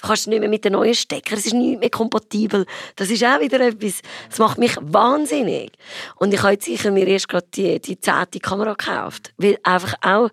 [0.00, 2.66] Du kannst es nicht mehr mit den neuen Stecker, es ist nicht mehr kompatibel.
[2.96, 5.72] Das ist auch wieder etwas, das macht mich wahnsinnig.
[6.16, 9.32] Und ich habe jetzt sicher mir erst gerade die, die zehnte Kamera gekauft.
[9.36, 10.30] Weil einfach auch,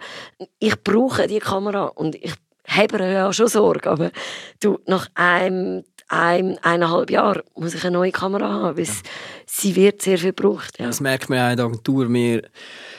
[0.60, 2.34] ich brauche die Kamera und ich
[2.68, 4.12] habe ja schon Sorge, aber
[4.62, 8.92] du, nach einem ein, eineinhalb Jahren muss ich eine neue Kamera haben, weil ja.
[9.46, 10.78] sie wird sehr viel gebraucht.
[10.78, 10.88] Ja.
[10.88, 12.12] Das merkt man ja in der Agentur.
[12.12, 12.42] Wir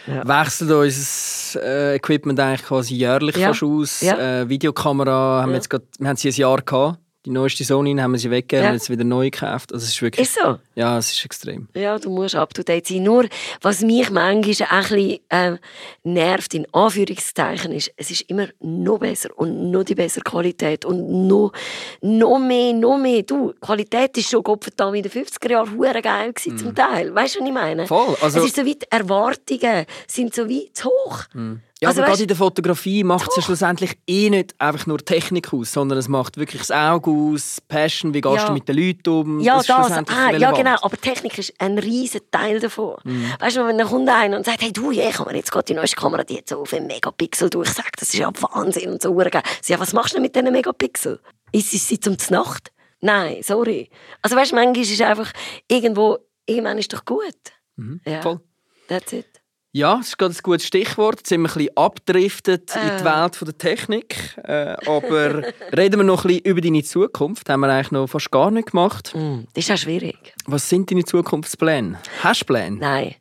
[0.06, 0.26] ja.
[0.26, 3.50] wechseln unser äh, Equipment eigentlich quasi jährlich ja.
[3.50, 4.02] aus.
[4.02, 6.98] Äh, Videokamera haben wir jetzt grad, wir haben sie ein Jahr gehabt.
[7.24, 8.70] Die neueste Sony haben wir sie weggegeben ja.
[8.70, 9.72] und jetzt wieder neu gekauft.
[9.72, 10.26] Also es ist wirklich...
[10.26, 10.58] Ist so?
[10.74, 11.68] Ja, es ist extrem.
[11.72, 13.04] Ja, du musst up-to-date sein.
[13.04, 13.26] Nur,
[13.60, 15.56] was mich manchmal ein bisschen äh,
[16.02, 21.28] nervt, in Anführungszeichen, ist, es ist immer noch besser und noch die bessere Qualität und
[21.28, 21.52] noch,
[22.00, 23.22] noch mehr, noch mehr.
[23.22, 26.58] Du, Qualität ist schon Gottverdammt in den 50er Jahren hure geil gewesen, mm.
[26.58, 27.14] zum Teil.
[27.14, 27.86] Weißt du, was ich meine?
[27.86, 28.16] Voll.
[28.20, 28.40] Also...
[28.40, 31.22] Es ist so weit, Erwartungen sind so weit zu hoch.
[31.34, 31.60] Mm.
[31.82, 34.98] Ja, also, aber gerade in der Fotografie macht es ja schlussendlich eh nicht einfach nur
[34.98, 38.46] Technik aus, sondern es macht wirklich das Auge aus, Passion, wie gehst ja.
[38.46, 39.40] du mit den Leuten um.
[39.40, 39.90] Ja, das, das.
[40.08, 42.98] Ah, ja genau, aber Technik ist ein riesen Teil davon.
[43.02, 43.32] Mhm.
[43.40, 45.64] Weißt du, wenn dann kommt einer und sagt, hey du, ich habe mir jetzt gerade
[45.64, 49.02] die neueste Kamera, die jetzt so auf einen Megapixel durchsagt, das ist ja Wahnsinn und
[49.02, 49.20] so.
[49.20, 51.18] Ja, was machst du denn mit diesen Megapixel?
[51.50, 52.70] Ist es zum Nacht?
[53.00, 53.90] Nein, sorry.
[54.22, 55.32] Also weißt du, manchmal ist es einfach
[55.66, 57.34] irgendwo, irgendwann ist doch gut.
[57.74, 58.00] Mhm.
[58.06, 58.22] Ja.
[58.22, 58.38] Voll.
[58.86, 59.41] That's it.
[59.74, 61.20] Ja, das ist gerade ein gutes Stichwort.
[61.20, 62.78] Jetzt sind wir ein bisschen abgedriftet äh.
[62.78, 63.04] in die äh.
[63.04, 64.36] Welt der Technik.
[64.44, 65.42] Äh, aber
[65.76, 67.48] reden wir noch ein bisschen über deine Zukunft.
[67.48, 69.14] Das haben wir eigentlich noch fast gar nicht gemacht.
[69.14, 70.34] Mm, das ist ja schwierig.
[70.44, 71.98] Was sind deine Zukunftspläne?
[72.22, 72.76] Hast du Pläne?
[72.76, 73.14] Nein.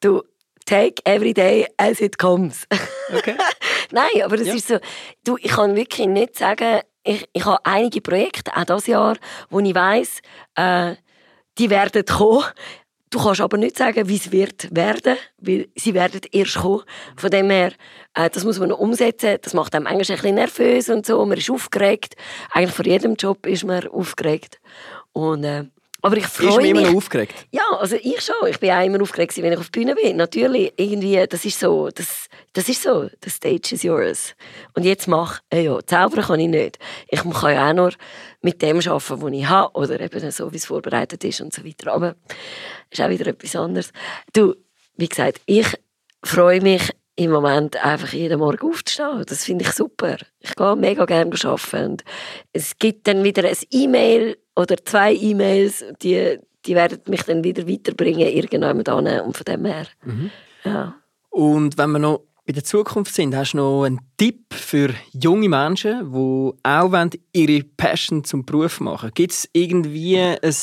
[0.00, 0.22] Du,
[0.66, 2.66] take every day as it comes.
[3.16, 3.36] Okay.
[3.92, 4.54] Nein, aber das ja.
[4.54, 4.78] ist so.
[5.22, 9.16] Du, ich kann wirklich nicht sagen, ich, ich habe einige Projekte, auch dieses Jahr,
[9.48, 10.20] wo ich weiss,
[10.56, 10.96] äh,
[11.56, 12.44] die werden kommen.
[13.14, 16.82] Du kannst aber nicht sagen, wie es wird werden, weil sie werden erst kommen.
[17.14, 17.70] Von dem her,
[18.12, 19.38] äh, das muss man noch umsetzen.
[19.40, 21.24] Das macht einem eigentlich ein bisschen nervös und so.
[21.24, 22.16] Man ist aufgeregt.
[22.50, 24.60] Eigentlich vor jedem Job ist man aufgeregt.
[25.12, 25.66] Und äh,
[26.04, 26.84] aber ich freue mich.
[26.84, 27.46] Immer aufgeregt?
[27.50, 28.34] Ja, also ich schon.
[28.48, 30.18] Ich bin auch immer aufgeregt, wenn ich auf der Bühne bin.
[30.18, 34.34] Natürlich, irgendwie, das ist so, das, das ist so, the stage is yours.
[34.74, 36.78] Und jetzt mach, äh, ja, zaubern kann ich nicht.
[37.08, 37.92] Ich kann ja auch nur
[38.42, 41.64] mit dem arbeiten, was ich habe, oder eben so, wie es vorbereitet ist und so
[41.64, 41.90] weiter.
[41.90, 42.16] Aber
[42.90, 43.90] ist auch wieder etwas anderes.
[44.34, 44.54] Du,
[44.96, 45.66] wie gesagt, ich
[46.22, 49.24] freue mich im Moment einfach jeden Morgen aufzustehen.
[49.26, 50.16] Das finde ich super.
[50.40, 51.92] Ich gehe mega gerne arbeiten.
[51.92, 52.04] Und
[52.52, 57.68] es gibt dann wieder ein E-Mail oder zwei E-Mails, die, die werden mich dann wieder
[57.68, 59.20] weiterbringen, irgendjemand an.
[59.20, 60.30] Und von dem her, mhm.
[60.64, 60.94] ja.
[61.30, 65.48] Und wenn wir noch bei der Zukunft sind, hast du noch einen Tipp für junge
[65.48, 70.54] Menschen, die auch ihre Passion zum Beruf machen Gibt es irgendwie ein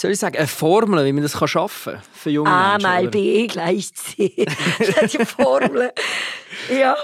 [0.00, 2.86] soll ich sagen, eine Formel, wie man das schaffen kann für junge A Menschen?
[2.86, 4.46] A mal B gleich C.
[4.78, 5.92] das ist Formel.
[6.70, 6.96] ja.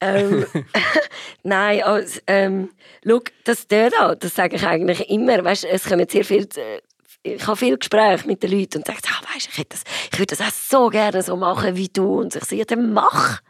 [0.00, 0.44] ähm,
[1.42, 2.70] Nein, also, ähm,
[3.06, 5.42] schau, das dort auch, das sage ich eigentlich immer.
[5.42, 6.80] Weißt, es kommen sehr viel, äh,
[7.22, 10.36] ich habe viele Gespräche mit den Leuten und sage, ah, weißt, ich, das, ich würde
[10.36, 12.20] das auch so gerne so machen wie du.
[12.20, 13.40] Und ich sage, dann mach.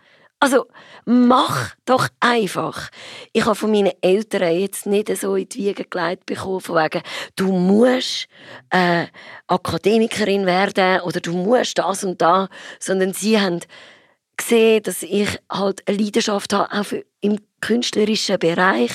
[0.42, 0.66] Also,
[1.04, 2.90] mach doch einfach.
[3.32, 7.00] Ich habe von meinen Eltern jetzt nicht so in die Wiege gelegt bekommen, von wegen,
[7.36, 8.26] du musst
[8.70, 9.06] äh,
[9.46, 12.48] Akademikerin werden oder du musst das und das,
[12.80, 13.60] sondern sie haben
[14.36, 18.90] gesehen, dass ich halt eine Leidenschaft habe, auch für, im künstlerischen Bereich.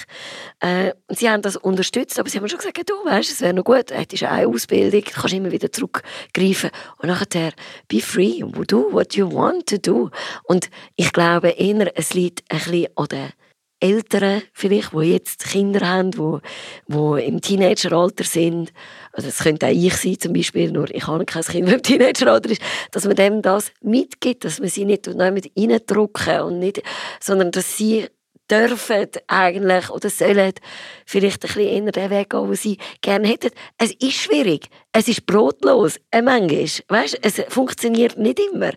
[0.59, 3.63] Äh, sie haben das unterstützt, aber sie haben schon gesagt, du weißt, es wäre noch
[3.63, 7.53] gut, hättest eine Ausbildung, du kannst immer wieder zurückgreifen und nachher
[7.87, 10.11] be free, do what you want to do.
[10.43, 13.29] Und ich glaube eher, es liegt ein bisschen an den
[13.79, 16.37] Eltern vielleicht, die jetzt Kinder haben, die,
[16.87, 18.73] die im Teenageralter sind,
[19.11, 21.83] also das könnte auch ich sein zum Beispiel, nur ich habe kein Kind, das im
[21.83, 22.61] Teenageralter ist,
[22.91, 26.81] dass man dem das mitgibt, dass man sie nicht mit reindrücken und nicht,
[27.19, 28.07] sondern dass sie
[28.49, 30.53] dürfen eigentlich oder sollen
[31.05, 33.51] vielleicht ein bisschen eher den Weg gehen, den sie gerne hätten.
[33.77, 34.67] Es ist schwierig.
[34.91, 35.99] Es ist brotlos.
[36.11, 36.67] Äh, manchmal.
[36.87, 38.71] Weißt, es funktioniert nicht immer.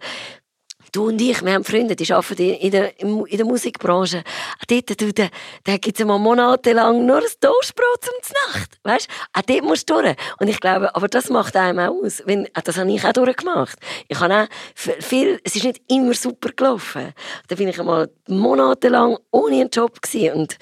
[0.92, 4.22] Du und ich, wir haben Freunde, die arbeiten in der, in der Musikbranche.
[4.68, 5.28] Dort, du, da,
[5.64, 8.14] da gibt es mal monatelang nur ein Toastbrot zum
[8.46, 8.78] Nacht.
[8.82, 9.38] Weißt du?
[9.38, 10.16] Auch dort musst du durch.
[10.38, 12.22] Und ich glaube, aber das macht einem auch aus.
[12.26, 13.78] Wenn, das habe ich auch durchgemacht.
[14.08, 17.12] Ich habe auch viel, es ist nicht immer super gelaufen.
[17.48, 20.40] Da bin ich einmal monatelang ohne einen Job gewesen.
[20.40, 20.56] Und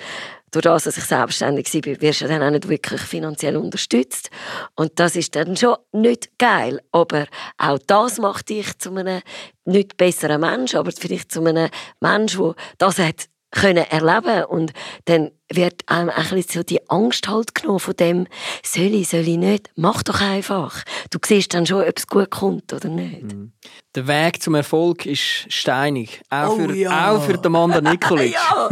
[0.50, 4.30] durch das, dass ich selbstständig war, wirst du dann auch nicht wirklich finanziell unterstützt.
[4.74, 6.80] Und das ist dann schon nicht geil.
[6.92, 7.26] Aber
[7.56, 9.20] auch das macht dich zu einem
[9.64, 11.68] nicht besseren Mensch, aber vielleicht zu einem
[12.00, 14.72] Mensch, der das hat können erleben und
[15.06, 18.26] dann wird einem ein bisschen so die Angst halt genommen von dem,
[18.62, 20.84] soll ich, soll ich nicht, mach doch einfach.
[21.10, 23.22] Du siehst dann schon, ob es gut kommt oder nicht.
[23.22, 23.52] Mhm.
[23.94, 27.10] Der Weg zum Erfolg ist steinig, auch, Oh für, ja.
[27.12, 28.34] auch für Amanda Nikolic.
[28.34, 28.68] ja,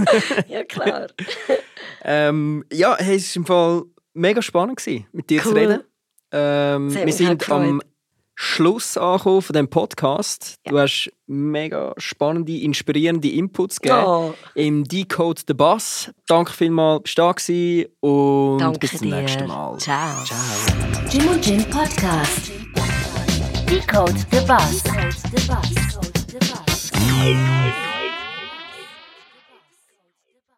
[0.48, 1.06] ja klar.
[2.04, 5.58] ähm, ja, hey, es war im Fall mega spannend, gewesen, mit dir zu Cool.
[5.58, 5.80] reden.
[6.32, 7.80] Ähm, wir sind am
[8.38, 10.56] Schluss angekommen von dem Podcast.
[10.66, 14.04] Du hast mega spannende, inspirierende Inputs gegeben.
[14.06, 14.34] Ja.
[14.54, 16.12] Im Decode the Bass.
[16.28, 17.28] Danke vielmals, bist du da
[18.06, 19.16] und Danke bis zum dir.
[19.16, 19.78] nächsten Mal.
[19.78, 20.22] Ciao.
[20.24, 20.38] Ciao.
[21.10, 22.52] Jim und Jim Podcast.
[23.68, 24.82] Decode the Bus.
[24.82, 26.38] Decode the
[27.58, 27.85] Bus.